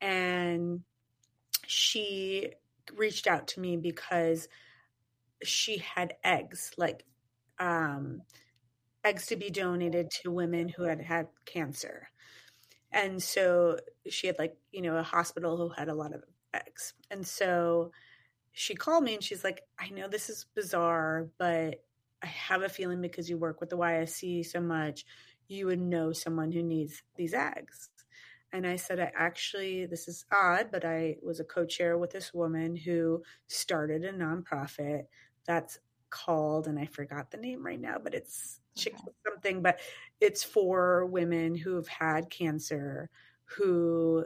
and 0.00 0.80
she 1.66 2.52
reached 2.96 3.26
out 3.26 3.48
to 3.48 3.60
me 3.60 3.76
because 3.76 4.48
she 5.42 5.78
had 5.78 6.14
eggs, 6.24 6.72
like 6.76 7.04
um, 7.58 8.22
eggs 9.04 9.26
to 9.26 9.36
be 9.36 9.50
donated 9.50 10.10
to 10.10 10.30
women 10.30 10.68
who 10.68 10.84
had 10.84 11.00
had 11.00 11.28
cancer. 11.46 12.08
And 12.92 13.22
so 13.22 13.78
she 14.08 14.26
had, 14.26 14.38
like, 14.38 14.56
you 14.72 14.82
know, 14.82 14.96
a 14.96 15.02
hospital 15.02 15.56
who 15.56 15.68
had 15.68 15.88
a 15.88 15.94
lot 15.94 16.14
of 16.14 16.24
eggs. 16.52 16.94
And 17.10 17.26
so 17.26 17.92
she 18.52 18.74
called 18.74 19.04
me 19.04 19.14
and 19.14 19.22
she's 19.22 19.44
like, 19.44 19.62
I 19.78 19.90
know 19.90 20.08
this 20.08 20.28
is 20.28 20.46
bizarre, 20.54 21.28
but 21.38 21.84
I 22.22 22.26
have 22.26 22.62
a 22.62 22.68
feeling 22.68 23.00
because 23.00 23.30
you 23.30 23.38
work 23.38 23.60
with 23.60 23.70
the 23.70 23.78
YSC 23.78 24.44
so 24.44 24.60
much, 24.60 25.04
you 25.48 25.66
would 25.66 25.80
know 25.80 26.12
someone 26.12 26.52
who 26.52 26.62
needs 26.62 27.02
these 27.16 27.34
eggs. 27.34 27.90
And 28.52 28.66
I 28.66 28.76
said, 28.76 28.98
I 28.98 29.12
actually, 29.14 29.86
this 29.86 30.08
is 30.08 30.24
odd, 30.32 30.70
but 30.72 30.84
I 30.84 31.16
was 31.22 31.38
a 31.38 31.44
co 31.44 31.64
chair 31.64 31.96
with 31.96 32.10
this 32.10 32.34
woman 32.34 32.74
who 32.74 33.22
started 33.46 34.04
a 34.04 34.12
nonprofit 34.12 35.04
that's 35.46 35.78
called, 36.10 36.66
and 36.66 36.78
I 36.78 36.86
forgot 36.86 37.30
the 37.30 37.36
name 37.36 37.64
right 37.64 37.80
now, 37.80 37.96
but 38.02 38.14
it's 38.14 38.60
okay. 38.78 38.94
something, 39.26 39.62
but 39.62 39.80
it's 40.20 40.44
for 40.44 41.06
women 41.06 41.54
who've 41.54 41.88
had 41.88 42.30
cancer 42.30 43.10
who 43.44 44.24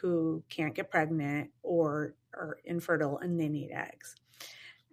who 0.00 0.42
can't 0.48 0.74
get 0.74 0.90
pregnant 0.90 1.50
or 1.62 2.14
are 2.34 2.58
infertile 2.64 3.18
and 3.18 3.40
they 3.40 3.48
need 3.48 3.70
eggs. 3.70 4.14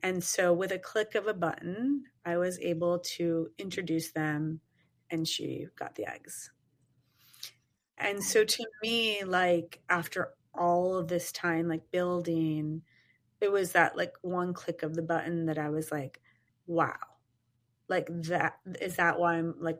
And 0.04 0.24
so 0.24 0.54
with 0.54 0.72
a 0.72 0.80
click 0.80 1.16
of 1.16 1.28
a 1.28 1.34
button, 1.34 2.04
I 2.24 2.38
was 2.38 2.60
able 2.60 3.00
to 3.00 3.50
introduce 3.58 4.12
them 4.12 4.62
and 5.10 5.28
she 5.28 5.68
got 5.78 5.96
the 5.96 6.10
eggs. 6.10 6.52
And 7.98 8.24
so 8.24 8.44
to 8.44 8.66
me, 8.84 9.24
like 9.24 9.82
after 9.90 10.34
all 10.54 10.98
of 10.98 11.08
this 11.08 11.32
time, 11.32 11.68
like 11.68 11.92
building 11.92 12.82
it 13.42 13.52
was 13.52 13.74
that 13.74 13.98
like 13.98 14.14
one 14.22 14.54
click 14.54 14.84
of 14.84 14.96
the 14.96 15.02
button 15.02 15.46
that 15.48 15.58
I 15.58 15.70
was 15.70 15.92
like, 15.92 16.22
wow, 16.68 16.96
like 17.88 18.08
that 18.24 18.58
is 18.82 18.96
that 18.96 19.20
why 19.20 19.36
I'm 19.36 19.56
like 19.60 19.80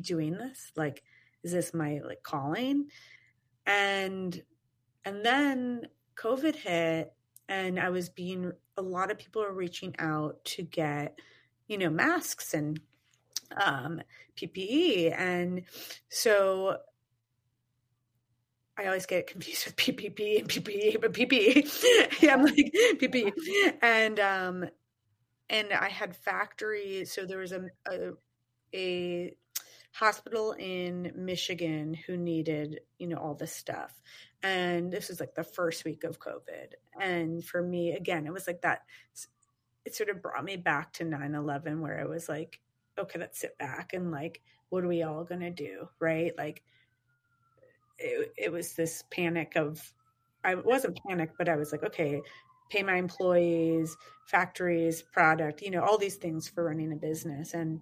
doing 0.00 0.32
this? 0.32 0.72
Like, 0.76 1.02
is 1.42 1.52
this 1.52 1.74
my 1.74 2.00
like 2.04 2.22
calling? 2.22 2.86
And 3.66 4.42
and 5.04 5.24
then 5.24 5.82
COVID 6.16 6.56
hit 6.56 7.12
and 7.48 7.78
I 7.78 7.90
was 7.90 8.08
being 8.08 8.52
a 8.76 8.82
lot 8.82 9.10
of 9.10 9.18
people 9.18 9.42
are 9.42 9.52
reaching 9.52 9.94
out 9.98 10.44
to 10.44 10.62
get, 10.62 11.18
you 11.68 11.78
know, 11.78 11.90
masks 11.90 12.54
and 12.54 12.80
um 13.60 14.00
PPE. 14.36 15.14
And 15.16 15.62
so 16.08 16.78
I 18.76 18.86
always 18.86 19.06
get 19.06 19.26
confused 19.26 19.66
with 19.66 19.76
PPP 19.76 20.40
and 20.40 20.48
PPE, 20.48 21.00
but 21.00 21.12
PPE. 21.12 22.20
yeah, 22.22 22.34
I'm 22.34 22.42
like 22.42 22.56
PPE. 23.00 23.32
And 23.82 24.20
um, 24.20 24.64
and 25.50 25.72
I 25.72 25.88
had 25.88 26.16
factory. 26.16 27.04
So 27.04 27.24
there 27.24 27.38
was 27.38 27.52
a, 27.52 27.66
a 27.88 28.12
a 28.74 29.36
hospital 29.92 30.52
in 30.58 31.12
Michigan 31.14 31.94
who 31.94 32.16
needed, 32.16 32.80
you 32.98 33.06
know, 33.06 33.16
all 33.16 33.34
this 33.34 33.52
stuff. 33.52 34.02
And 34.42 34.92
this 34.92 35.08
was 35.08 35.20
like 35.20 35.34
the 35.34 35.44
first 35.44 35.84
week 35.84 36.04
of 36.04 36.18
COVID. 36.18 36.72
And 37.00 37.44
for 37.44 37.62
me, 37.62 37.92
again, 37.92 38.26
it 38.26 38.32
was 38.32 38.46
like 38.46 38.60
that. 38.62 38.82
It 39.84 39.94
sort 39.94 40.10
of 40.10 40.20
brought 40.20 40.44
me 40.44 40.56
back 40.56 40.92
to 40.94 41.04
9 41.04 41.34
11, 41.34 41.80
where 41.80 42.00
I 42.00 42.04
was 42.04 42.28
like, 42.28 42.60
okay, 42.98 43.18
let's 43.18 43.38
sit 43.38 43.56
back 43.58 43.92
and 43.92 44.10
like, 44.10 44.42
what 44.70 44.82
are 44.82 44.88
we 44.88 45.02
all 45.02 45.24
going 45.24 45.40
to 45.42 45.50
do? 45.50 45.88
Right. 46.00 46.32
Like, 46.36 46.62
it, 47.98 48.32
it 48.36 48.52
was 48.52 48.74
this 48.74 49.02
panic 49.10 49.56
of 49.56 49.80
I 50.44 50.56
wasn't 50.56 50.98
panicked, 51.08 51.38
but 51.38 51.48
I 51.48 51.56
was 51.56 51.72
like, 51.72 51.84
okay, 51.84 52.20
pay 52.70 52.82
my 52.82 52.96
employees, 52.96 53.96
factories, 54.26 55.02
product, 55.02 55.62
you 55.62 55.70
know, 55.70 55.82
all 55.82 55.98
these 55.98 56.16
things 56.16 56.48
for 56.48 56.64
running 56.64 56.92
a 56.92 56.96
business. 56.96 57.54
And 57.54 57.80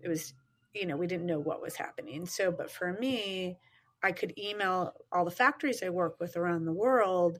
it 0.00 0.08
was, 0.08 0.34
you 0.74 0.86
know, 0.86 0.96
we 0.96 1.06
didn't 1.06 1.26
know 1.26 1.38
what 1.38 1.62
was 1.62 1.76
happening. 1.76 2.26
So, 2.26 2.50
but 2.50 2.70
for 2.70 2.92
me, 2.92 3.58
I 4.02 4.12
could 4.12 4.38
email 4.38 4.92
all 5.10 5.24
the 5.24 5.30
factories 5.30 5.82
I 5.82 5.88
work 5.88 6.16
with 6.20 6.36
around 6.36 6.64
the 6.64 6.72
world 6.72 7.38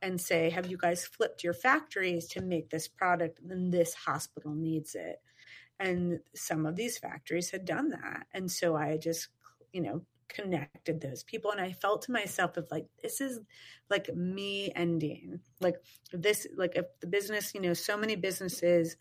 and 0.00 0.20
say, 0.20 0.50
have 0.50 0.66
you 0.66 0.76
guys 0.76 1.04
flipped 1.04 1.42
your 1.42 1.54
factories 1.54 2.28
to 2.28 2.40
make 2.40 2.70
this 2.70 2.88
product? 2.88 3.40
And 3.40 3.72
this 3.72 3.94
hospital 3.94 4.54
needs 4.54 4.94
it. 4.94 5.16
And 5.80 6.20
some 6.34 6.66
of 6.66 6.76
these 6.76 6.98
factories 6.98 7.50
had 7.50 7.64
done 7.64 7.90
that. 7.90 8.26
And 8.32 8.50
so 8.50 8.76
I 8.76 8.96
just, 8.96 9.28
you 9.72 9.80
know, 9.80 10.02
connected 10.28 11.00
those 11.00 11.22
people 11.22 11.50
and 11.50 11.60
i 11.60 11.72
felt 11.72 12.02
to 12.02 12.12
myself 12.12 12.56
of 12.56 12.66
like 12.70 12.86
this 13.02 13.20
is 13.20 13.40
like 13.90 14.14
me 14.14 14.70
ending. 14.74 15.40
Like 15.60 15.76
this 16.12 16.46
like 16.56 16.76
if 16.76 16.86
the 17.00 17.06
business 17.06 17.54
you 17.54 17.60
know 17.60 17.74
so 17.74 17.96
many 17.96 18.16
businesses 18.16 18.96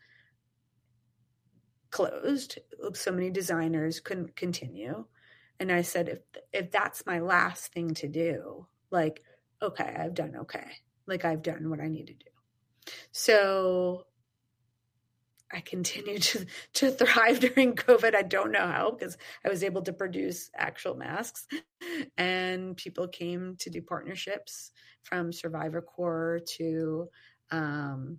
closed 1.90 2.60
so 2.94 3.12
many 3.12 3.30
designers 3.30 4.00
couldn't 4.00 4.36
continue. 4.36 5.06
And 5.60 5.72
i 5.72 5.82
said 5.82 6.10
if 6.10 6.20
if 6.54 6.72
that's 6.72 7.06
my 7.06 7.20
last 7.20 7.74
thing 7.74 7.94
to 7.96 8.08
do 8.08 8.68
like 8.92 9.22
okay 9.62 9.96
i've 10.00 10.14
done 10.14 10.36
okay. 10.42 10.68
Like 11.06 11.26
i've 11.26 11.42
done 11.42 11.70
what 11.70 11.80
i 11.80 11.88
need 11.88 12.08
to 12.08 12.14
do. 12.14 12.32
So 13.12 14.06
I 15.52 15.62
continued 15.62 16.22
to, 16.24 16.46
to 16.74 16.92
thrive 16.92 17.40
during 17.56 17.76
COVID. 17.76 18.16
I 18.16 18.24
don't 18.24 18.52
know 18.52 18.68
how 18.68 18.92
because 18.92 19.18
I 19.46 19.50
was 19.50 19.64
able 19.64 19.82
to 19.84 19.94
produce 19.94 20.50
actual 20.56 20.96
masks, 20.96 21.48
and 22.18 22.76
people 22.76 23.08
came 23.08 23.56
to 23.60 23.70
do 23.70 23.82
partnerships 23.82 24.72
from 25.04 25.32
Survivor 25.32 25.82
Corps 25.82 26.42
to 26.58 27.10
um, 27.52 28.18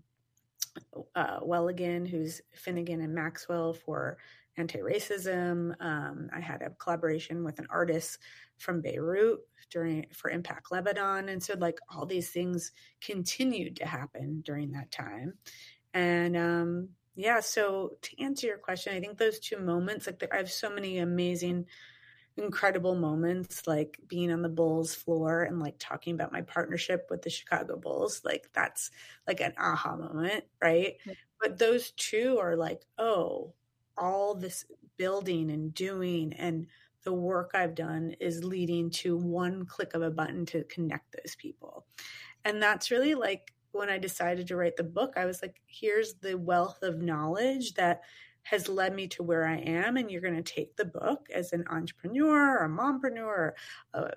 uh, 1.15 1.41
Welligan, 1.41 2.07
who's 2.07 2.41
Finnegan 2.55 3.01
and 3.01 3.15
Maxwell 3.15 3.75
for 3.75 4.19
anti-racism. 4.57 5.75
Um, 5.81 6.29
I 6.35 6.41
had 6.41 6.63
a 6.63 6.71
collaboration 6.71 7.45
with 7.45 7.59
an 7.59 7.67
artist 7.71 8.19
from 8.57 8.81
Beirut 8.81 9.41
during 9.71 10.07
for 10.13 10.31
Impact 10.31 10.73
Lebanon, 10.73 11.29
and 11.29 11.43
so 11.43 11.55
like 11.59 11.79
all 11.91 12.07
these 12.07 12.31
things 12.31 12.73
continued 13.01 13.77
to 13.77 13.87
happen 13.87 14.43
during 14.45 14.73
that 14.73 14.91
time, 14.91 15.35
and 15.95 16.37
um, 16.37 16.89
yeah. 17.19 17.41
So 17.41 17.97
to 18.03 18.23
answer 18.23 18.47
your 18.47 18.59
question, 18.59 18.95
I 18.95 19.01
think 19.01 19.19
those 19.19 19.41
two 19.41 19.59
moments, 19.59 20.07
like 20.07 20.23
I 20.33 20.37
have 20.37 20.53
so 20.53 20.71
many 20.71 20.99
amazing, 20.99 21.67
incredible 22.37 22.95
moments, 22.95 23.67
like 23.67 23.99
being 24.07 24.31
on 24.31 24.41
the 24.41 24.49
Bulls 24.49 24.95
floor 24.95 25.43
and 25.43 25.59
like 25.59 25.75
talking 25.81 26.15
about 26.15 26.31
my 26.31 26.43
partnership 26.43 27.09
with 27.11 27.23
the 27.23 27.29
Chicago 27.29 27.77
Bulls. 27.77 28.23
Like 28.25 28.49
that's 28.55 28.93
like 29.27 29.41
an 29.41 29.53
aha 29.59 29.97
moment, 29.97 30.45
right? 30.63 30.99
Mm-hmm. 31.01 31.13
But 31.41 31.59
those 31.59 31.91
two 31.91 32.39
are 32.41 32.55
like, 32.55 32.87
oh, 32.99 33.53
all 33.97 34.37
this 34.37 34.65
building 34.97 35.51
and 35.51 35.75
doing 35.75 36.33
and 36.35 36.69
the 37.03 37.13
work 37.13 37.51
I've 37.53 37.75
done 37.75 38.15
is 38.21 38.45
leading 38.45 38.91
to 38.91 39.17
one 39.17 39.67
click 39.67 39.95
of 39.95 40.03
a 40.03 40.11
button 40.11 40.47
to 40.47 40.63
connect 40.65 41.17
those 41.17 41.35
people. 41.35 41.85
And 42.45 42.63
that's 42.63 42.93
really 42.93 43.17
like 43.17 43.53
when 43.73 43.91
I 43.91 43.99
decided 43.99 44.49
to 44.49 44.57
write 44.57 44.77
the 44.77 44.85
book, 44.85 45.15
I 45.17 45.25
was 45.25 45.43
like, 45.43 45.61
here's 45.67 46.15
the 46.15 46.37
wealth 46.37 46.83
of 46.83 47.03
knowledge 47.03 47.75
that 47.75 48.03
has 48.45 48.69
led 48.69 48.95
me 48.95 49.07
to 49.09 49.23
where 49.23 49.47
I 49.47 49.57
am. 49.59 49.97
And 49.97 50.11
you're 50.11 50.23
going 50.23 50.43
to 50.43 50.43
take 50.43 50.77
the 50.77 50.85
book 50.85 51.27
as 51.35 51.53
an 51.53 51.65
entrepreneur 51.69 52.65
a 52.65 52.69
mompreneur, 52.69 53.53
a, 53.93 54.11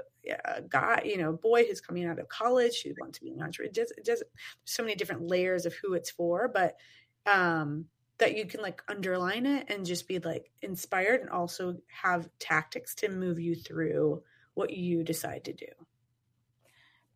a 0.45 0.61
guy, 0.61 1.01
you 1.05 1.17
know, 1.17 1.33
boy 1.33 1.65
who's 1.65 1.81
coming 1.81 2.05
out 2.05 2.19
of 2.19 2.29
college 2.29 2.81
who 2.83 2.93
wants 2.99 3.19
to 3.19 3.25
be 3.25 3.31
an 3.31 3.41
entrepreneur. 3.41 3.71
Does 4.03 4.23
so 4.63 4.83
many 4.83 4.95
different 4.95 5.27
layers 5.27 5.65
of 5.65 5.73
who 5.73 5.93
it's 5.93 6.11
for, 6.11 6.47
but 6.47 6.77
um, 7.25 7.85
that 8.19 8.37
you 8.37 8.45
can 8.45 8.61
like 8.61 8.81
underline 8.87 9.45
it 9.45 9.65
and 9.69 9.85
just 9.85 10.07
be 10.07 10.19
like 10.19 10.49
inspired 10.61 11.21
and 11.21 11.29
also 11.29 11.77
have 11.87 12.29
tactics 12.39 12.95
to 12.95 13.09
move 13.09 13.39
you 13.39 13.55
through 13.55 14.23
what 14.53 14.71
you 14.71 15.03
decide 15.03 15.43
to 15.45 15.53
do. 15.53 15.65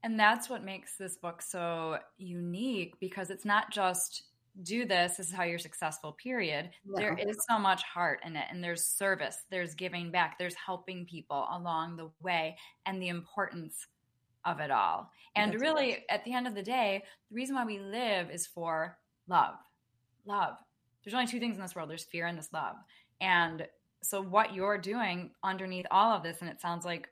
And 0.06 0.20
that's 0.20 0.52
what 0.52 0.64
makes 0.64 0.98
this 0.98 1.18
book 1.18 1.42
so 1.42 1.98
unique 2.20 2.94
because 3.00 3.32
it's 3.32 3.44
not 3.44 3.72
just 3.72 4.26
do 4.62 4.86
this, 4.86 5.18
this 5.18 5.30
is 5.30 5.34
how 5.34 5.46
you're 5.46 5.58
successful, 5.58 6.12
period. 6.12 6.70
There 6.96 7.18
is 7.18 7.38
so 7.50 7.58
much 7.58 7.82
heart 7.82 8.20
in 8.24 8.36
it, 8.36 8.46
and 8.52 8.64
there's 8.64 8.86
service, 8.86 9.40
there's 9.50 9.74
giving 9.74 10.12
back, 10.12 10.38
there's 10.38 10.54
helping 10.54 11.08
people 11.08 11.48
along 11.52 11.98
the 11.98 12.12
way, 12.22 12.56
and 12.86 13.02
the 13.02 13.08
importance 13.08 13.88
of 14.46 14.60
it 14.60 14.70
all. 14.70 15.10
And 15.36 15.54
that's 15.54 15.62
really, 15.64 16.06
at 16.08 16.24
the 16.24 16.36
end 16.36 16.46
of 16.46 16.54
the 16.54 16.62
day, 16.62 17.04
the 17.32 17.36
reason 17.36 17.56
why 17.56 17.66
we 17.66 17.80
live 17.80 18.30
is 18.30 18.46
for 18.46 19.00
love. 19.28 19.56
Love. 20.28 20.54
There's 21.04 21.16
only 21.16 21.26
two 21.26 21.40
things 21.40 21.56
in 21.56 21.64
this 21.64 21.76
world 21.76 21.90
there's 21.90 22.04
fear 22.04 22.28
and 22.28 22.38
this 22.38 22.54
love. 22.54 22.76
And 23.22 23.68
so, 24.04 24.22
what 24.22 24.54
you're 24.54 24.78
doing 24.78 25.32
underneath 25.44 25.88
all 25.90 26.12
of 26.12 26.22
this, 26.22 26.42
and 26.42 26.50
it 26.50 26.62
sounds 26.62 26.86
like 26.86 27.10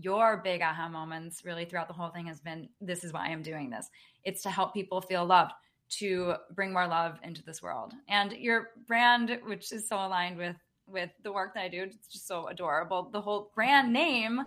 your 0.00 0.38
big 0.42 0.62
aha 0.62 0.88
moments 0.88 1.44
really 1.44 1.64
throughout 1.64 1.88
the 1.88 1.94
whole 1.94 2.10
thing 2.10 2.26
has 2.26 2.40
been 2.40 2.68
this 2.80 3.04
is 3.04 3.12
why 3.12 3.26
I'm 3.26 3.42
doing 3.42 3.70
this. 3.70 3.88
It's 4.24 4.42
to 4.42 4.50
help 4.50 4.72
people 4.72 5.00
feel 5.00 5.24
loved, 5.24 5.52
to 5.98 6.34
bring 6.54 6.72
more 6.72 6.86
love 6.86 7.18
into 7.22 7.42
this 7.42 7.62
world. 7.62 7.92
And 8.08 8.32
your 8.32 8.70
brand, 8.86 9.38
which 9.44 9.72
is 9.72 9.88
so 9.88 9.96
aligned 9.96 10.36
with 10.38 10.56
with 10.86 11.10
the 11.22 11.32
work 11.32 11.54
that 11.54 11.62
I 11.62 11.68
do, 11.68 11.82
it's 11.82 12.08
just 12.08 12.26
so 12.26 12.48
adorable. 12.48 13.08
The 13.12 13.20
whole 13.20 13.50
brand 13.54 13.92
name, 13.92 14.42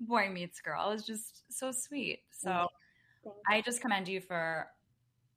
Boy 0.00 0.30
Meets 0.30 0.60
Girl, 0.60 0.90
is 0.90 1.04
just 1.04 1.42
so 1.50 1.72
sweet. 1.72 2.22
So 2.30 2.68
I 3.48 3.60
just 3.60 3.80
commend 3.80 4.08
you 4.08 4.20
for 4.20 4.68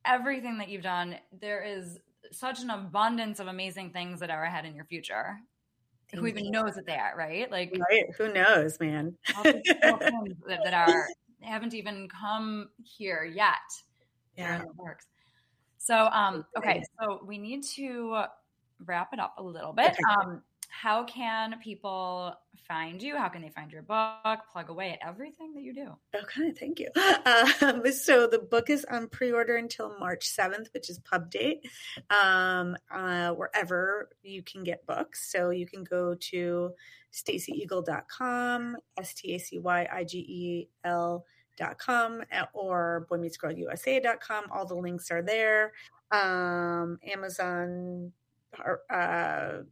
everything 0.05 0.57
that 0.59 0.69
you've 0.69 0.83
done. 0.83 1.15
There 1.39 1.63
is 1.63 1.99
such 2.31 2.61
an 2.61 2.69
abundance 2.69 3.39
of 3.39 3.47
amazing 3.47 3.91
things 3.91 4.19
that 4.19 4.29
are 4.29 4.43
ahead 4.43 4.65
in 4.65 4.75
your 4.75 4.85
future. 4.85 5.37
Thank 6.09 6.21
who 6.21 6.27
even 6.27 6.45
you. 6.45 6.51
knows 6.51 6.75
that 6.75 6.85
they 6.85 6.95
are, 6.95 7.13
right? 7.17 7.51
Like, 7.51 7.77
right? 7.89 8.05
Who 8.17 8.31
knows, 8.31 8.79
man? 8.79 9.15
that, 9.43 10.59
that 10.63 10.73
are 10.73 11.07
haven't 11.41 11.73
even 11.73 12.07
come 12.09 12.69
here 12.83 13.23
yet. 13.23 13.55
Yeah, 14.37 14.61
it 14.61 14.67
works. 14.75 15.05
So, 15.77 16.09
um, 16.11 16.45
okay, 16.57 16.83
so 16.99 17.21
we 17.25 17.37
need 17.37 17.63
to 17.75 18.23
wrap 18.85 19.13
it 19.13 19.19
up 19.19 19.35
a 19.37 19.43
little 19.43 19.73
bit. 19.73 19.91
Okay. 19.91 20.03
Um, 20.21 20.41
how 20.67 21.03
can 21.03 21.57
people 21.59 22.33
find 22.67 23.01
you? 23.01 23.15
How 23.15 23.29
can 23.29 23.41
they 23.41 23.49
find 23.49 23.71
your 23.71 23.81
book? 23.81 24.39
Plug 24.51 24.69
away 24.69 24.91
at 24.91 25.07
everything 25.07 25.53
that 25.53 25.63
you 25.63 25.73
do. 25.73 25.95
Okay, 26.15 26.51
thank 26.51 26.79
you. 26.79 26.89
Um, 27.61 27.81
so 27.91 28.27
the 28.27 28.39
book 28.39 28.69
is 28.69 28.85
on 28.85 29.07
pre-order 29.07 29.55
until 29.57 29.97
March 29.99 30.29
7th, 30.29 30.67
which 30.73 30.89
is 30.89 30.99
pub 30.99 31.31
date, 31.31 31.67
um, 32.09 32.77
uh, 32.91 33.31
wherever 33.31 34.09
you 34.21 34.43
can 34.43 34.63
get 34.63 34.85
books. 34.85 35.31
So 35.31 35.49
you 35.49 35.65
can 35.65 35.83
go 35.83 36.15
to 36.15 36.71
stacyigel.com, 37.13 38.77
dot 41.57 41.77
com 41.79 42.21
or 42.53 43.07
boymeetsgirlusa.com. 43.09 44.45
All 44.51 44.65
the 44.65 44.75
links 44.75 45.11
are 45.11 45.21
there. 45.21 45.73
Um, 46.11 46.99
Amazon, 47.05 48.11
uh, 48.89 49.63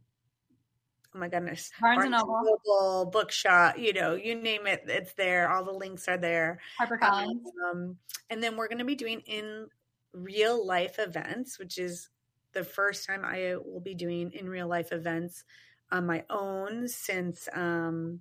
oh 1.16 1.18
my 1.18 1.28
goodness, 1.28 1.70
Barnes, 1.80 2.04
and 2.04 2.12
Noble. 2.12 2.42
Noble, 2.44 3.10
Bookshop, 3.10 3.78
you 3.78 3.92
know, 3.92 4.14
you 4.14 4.34
name 4.34 4.66
it, 4.66 4.84
it's 4.86 5.14
there. 5.14 5.50
All 5.50 5.64
the 5.64 5.72
links 5.72 6.08
are 6.08 6.18
there. 6.18 6.60
HarperCollins. 6.80 7.42
Um, 7.70 7.96
and 8.28 8.42
then 8.42 8.56
we're 8.56 8.68
going 8.68 8.78
to 8.78 8.84
be 8.84 8.94
doing 8.94 9.20
in 9.20 9.66
real 10.12 10.64
life 10.64 10.98
events, 10.98 11.58
which 11.58 11.78
is 11.78 12.10
the 12.52 12.64
first 12.64 13.06
time 13.06 13.24
I 13.24 13.56
will 13.64 13.80
be 13.80 13.94
doing 13.94 14.32
in 14.32 14.48
real 14.48 14.68
life 14.68 14.92
events 14.92 15.44
on 15.90 16.06
my 16.06 16.24
own 16.28 16.88
since 16.88 17.48
um, 17.52 18.20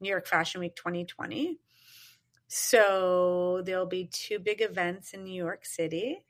New 0.00 0.08
York 0.08 0.26
Fashion 0.26 0.60
Week 0.60 0.74
2020. 0.76 1.58
So 2.48 3.62
there'll 3.64 3.86
be 3.86 4.06
two 4.12 4.38
big 4.38 4.60
events 4.62 5.12
in 5.12 5.24
New 5.24 5.34
York 5.34 5.64
City. 5.64 6.22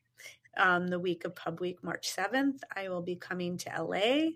Um, 0.56 0.88
the 0.88 1.00
week 1.00 1.24
of 1.24 1.34
Pub 1.34 1.60
Week, 1.60 1.82
March 1.82 2.14
7th, 2.14 2.60
I 2.76 2.88
will 2.88 3.00
be 3.02 3.16
coming 3.16 3.56
to 3.58 3.70
LA 3.82 4.32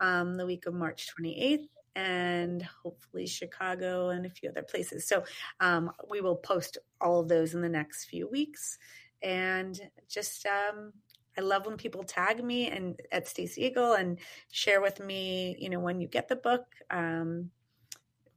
um, 0.00 0.36
the 0.36 0.46
week 0.46 0.66
of 0.66 0.74
March 0.74 1.08
28th 1.18 1.68
and 1.96 2.62
hopefully 2.62 3.26
Chicago 3.26 4.10
and 4.10 4.24
a 4.24 4.30
few 4.30 4.48
other 4.48 4.62
places. 4.62 5.06
So 5.06 5.24
um, 5.60 5.90
we 6.08 6.20
will 6.20 6.36
post 6.36 6.78
all 7.00 7.20
of 7.20 7.28
those 7.28 7.54
in 7.54 7.60
the 7.60 7.68
next 7.68 8.04
few 8.04 8.28
weeks. 8.28 8.78
And 9.22 9.80
just, 10.08 10.46
um, 10.46 10.92
I 11.36 11.40
love 11.40 11.66
when 11.66 11.76
people 11.76 12.04
tag 12.04 12.42
me 12.42 12.68
and 12.70 13.00
at 13.10 13.26
Stacy 13.26 13.62
Igel 13.62 13.94
and 13.94 14.18
share 14.52 14.80
with 14.80 15.00
me, 15.00 15.56
you 15.58 15.70
know, 15.70 15.80
when 15.80 16.00
you 16.00 16.06
get 16.06 16.28
the 16.28 16.36
book, 16.36 16.66
um, 16.90 17.50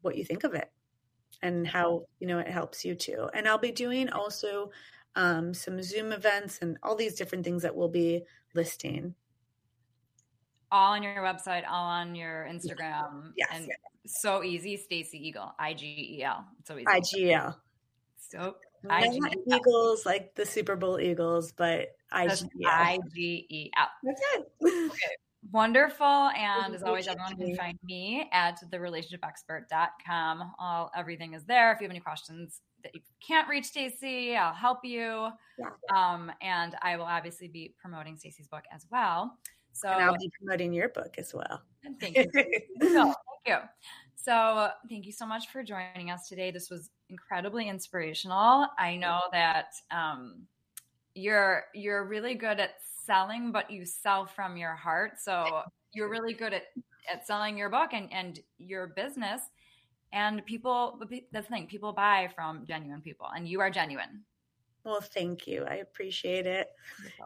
what 0.02 0.18
you 0.18 0.26
think 0.26 0.44
of 0.44 0.56
it 0.56 0.72
and 1.44 1.68
how, 1.68 2.06
you 2.20 2.28
know, 2.28 2.40
it 2.40 2.48
helps 2.48 2.84
you 2.84 2.96
too. 2.96 3.30
And 3.34 3.48
I'll 3.48 3.60
be 3.60 3.72
doing 3.72 4.10
also 4.10 4.72
um, 5.16 5.54
some 5.54 5.82
Zoom 5.84 6.12
events 6.12 6.60
and 6.62 6.78
all 6.82 6.96
these 6.96 7.16
different 7.16 7.44
things 7.44 7.62
that 7.62 7.76
we'll 7.76 7.90
be 7.90 8.24
listing 8.56 9.14
all 10.72 10.94
on 10.94 11.04
your 11.04 11.18
website, 11.18 11.64
all 11.70 11.86
on 11.86 12.16
your 12.16 12.48
Instagram. 12.50 13.32
Yes. 13.36 13.50
And 13.54 13.70
so 14.06 14.44
easy. 14.44 14.78
Stacy 14.78 15.20
Igel, 15.28 15.54
I 15.60 15.74
G 15.74 16.18
E 16.20 16.24
L. 16.24 16.46
So 16.66 16.76
easy. 16.76 16.88
I 16.88 17.00
G 17.00 17.28
E 17.28 17.34
L. 17.34 17.60
So 18.18 18.56
Not 18.84 19.36
Eagles 19.48 20.06
like 20.06 20.36
the 20.36 20.46
Super 20.46 20.76
Bowl 20.76 21.00
Eagles, 21.00 21.52
but 21.52 21.90
I 22.12 22.28
G 22.28 23.46
E 23.50 23.72
L. 23.78 23.88
That's 24.04 24.22
it. 24.36 24.48
Okay. 24.64 25.16
Wonderful. 25.52 26.06
And 26.06 26.76
as 26.76 26.84
always, 26.84 27.08
everyone 27.08 27.36
can 27.36 27.56
find 27.56 27.80
me 27.84 28.30
at 28.32 28.60
therelationshipexpert.com. 28.72 30.52
All 30.60 30.92
everything 30.96 31.34
is 31.34 31.44
there. 31.46 31.72
If 31.72 31.82
you 31.82 31.86
have 31.86 31.92
any 31.92 32.00
questions 32.00 32.62
that 32.84 32.94
you 32.94 33.02
can't 33.26 33.48
reach 33.48 33.66
Stacy, 33.66 34.36
I'll 34.36 34.54
help 34.54 34.80
you. 34.84 35.30
Yeah. 35.58 35.70
Um, 35.96 36.32
and 36.42 36.76
I 36.84 36.96
will 36.96 37.06
obviously 37.06 37.48
be 37.48 37.74
promoting 37.82 38.18
Stacy's 38.18 38.48
book 38.48 38.64
as 38.72 38.86
well. 38.92 39.38
So 39.74 39.90
and 39.90 40.04
I'll 40.04 40.18
be 40.18 40.32
promoting 40.38 40.74
your 40.74 40.90
book 40.90 41.16
as 41.18 41.34
well. 41.34 41.62
Thank 42.00 42.18
you. 42.18 42.26
so, 42.82 43.14
thank 43.14 43.16
you. 43.48 43.58
So 44.16 44.70
thank 44.90 45.06
you 45.06 45.12
so 45.12 45.26
much 45.26 45.50
for 45.50 45.64
joining 45.64 46.12
us 46.12 46.28
today. 46.30 46.52
This 46.52 46.70
was 46.70 46.90
incredibly 47.10 47.68
inspirational. 47.68 48.68
I 48.78 48.96
know 48.96 49.20
that 49.32 49.74
um, 49.90 50.44
you're 51.16 51.64
you're 51.74 52.06
really 52.06 52.36
good 52.36 52.60
at 52.60 52.76
selling, 53.06 53.52
but 53.52 53.72
you 53.72 53.86
sell 53.86 54.26
from 54.26 54.58
your 54.58 54.76
heart. 54.76 55.14
So 55.20 55.64
you're 55.94 56.10
really 56.10 56.34
good 56.34 56.54
at, 56.54 56.64
at 57.12 57.26
selling 57.26 57.58
your 57.58 57.70
book 57.70 57.90
and, 57.94 58.12
and 58.14 58.40
your 58.58 58.88
business. 58.88 59.42
And 60.14 60.46
people, 60.46 61.00
that's 61.32 61.48
the 61.48 61.54
thing, 61.54 61.68
people 61.68 61.94
buy 61.94 62.30
from 62.36 62.66
genuine 62.66 63.02
people, 63.02 63.28
and 63.34 63.48
you 63.48 63.62
are 63.62 63.70
genuine. 63.70 64.24
Well, 64.84 65.02
thank 65.02 65.48
you. 65.48 65.66
I 65.70 65.76
appreciate 65.76 66.48
it. 66.48 66.70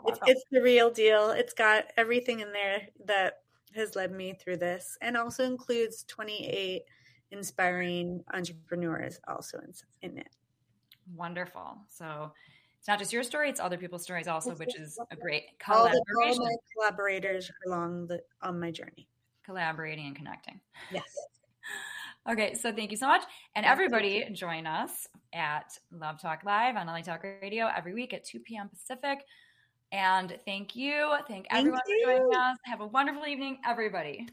It's, 0.05 0.19
it's 0.25 0.43
the 0.51 0.61
real 0.61 0.89
deal. 0.89 1.31
It's 1.31 1.53
got 1.53 1.85
everything 1.97 2.41
in 2.41 2.51
there 2.51 2.81
that 3.05 3.39
has 3.75 3.95
led 3.95 4.11
me 4.11 4.33
through 4.33 4.57
this, 4.57 4.97
and 5.01 5.15
also 5.17 5.43
includes 5.43 6.03
28 6.05 6.83
inspiring 7.31 8.23
entrepreneurs 8.33 9.19
also 9.27 9.59
in, 9.59 9.73
in 10.09 10.17
it. 10.17 10.29
Wonderful. 11.15 11.77
So 11.89 12.31
it's 12.79 12.87
not 12.87 12.99
just 12.99 13.13
your 13.13 13.23
story; 13.23 13.49
it's 13.49 13.59
other 13.59 13.77
people's 13.77 14.03
stories 14.03 14.27
also, 14.27 14.53
which 14.55 14.75
is 14.77 14.99
a 15.11 15.15
great 15.15 15.57
collaboration. 15.59 16.01
All, 16.11 16.25
the, 16.27 16.39
all 16.39 16.45
my 16.45 16.55
collaborators 16.77 17.51
along 17.65 18.07
the 18.07 18.21
on 18.41 18.59
my 18.59 18.71
journey, 18.71 19.07
collaborating 19.43 20.07
and 20.07 20.15
connecting. 20.15 20.59
Yes. 20.91 21.03
Okay, 22.29 22.53
so 22.53 22.71
thank 22.71 22.91
you 22.91 22.97
so 22.97 23.07
much, 23.07 23.23
and 23.55 23.65
everybody 23.65 24.29
join 24.31 24.67
us 24.67 25.07
at 25.33 25.77
Love 25.91 26.21
Talk 26.21 26.43
Live 26.43 26.75
on 26.75 26.87
LA 26.87 27.01
Talk 27.01 27.23
Radio 27.23 27.69
every 27.75 27.93
week 27.93 28.13
at 28.13 28.25
2 28.25 28.39
p.m. 28.39 28.69
Pacific. 28.69 29.19
And 29.91 30.37
thank 30.45 30.75
you. 30.75 31.15
Thank, 31.27 31.47
thank 31.49 31.59
everyone 31.59 31.81
you. 31.87 32.05
for 32.05 32.11
joining 32.11 32.35
us. 32.35 32.57
Have 32.65 32.81
a 32.81 32.87
wonderful 32.87 33.25
evening, 33.25 33.59
everybody. 33.65 34.27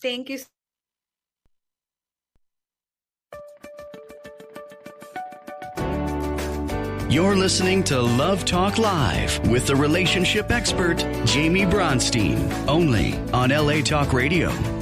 Thank 0.00 0.28
you 0.28 0.38
You're 7.14 7.36
listening 7.36 7.84
to 7.84 8.00
Love 8.00 8.44
Talk 8.44 8.76
Live 8.76 9.38
with 9.48 9.68
the 9.68 9.76
relationship 9.76 10.50
expert, 10.50 10.98
Jamie 11.24 11.62
Bronstein, 11.62 12.66
only 12.66 13.16
on 13.32 13.50
LA 13.50 13.82
Talk 13.82 14.12
Radio. 14.12 14.73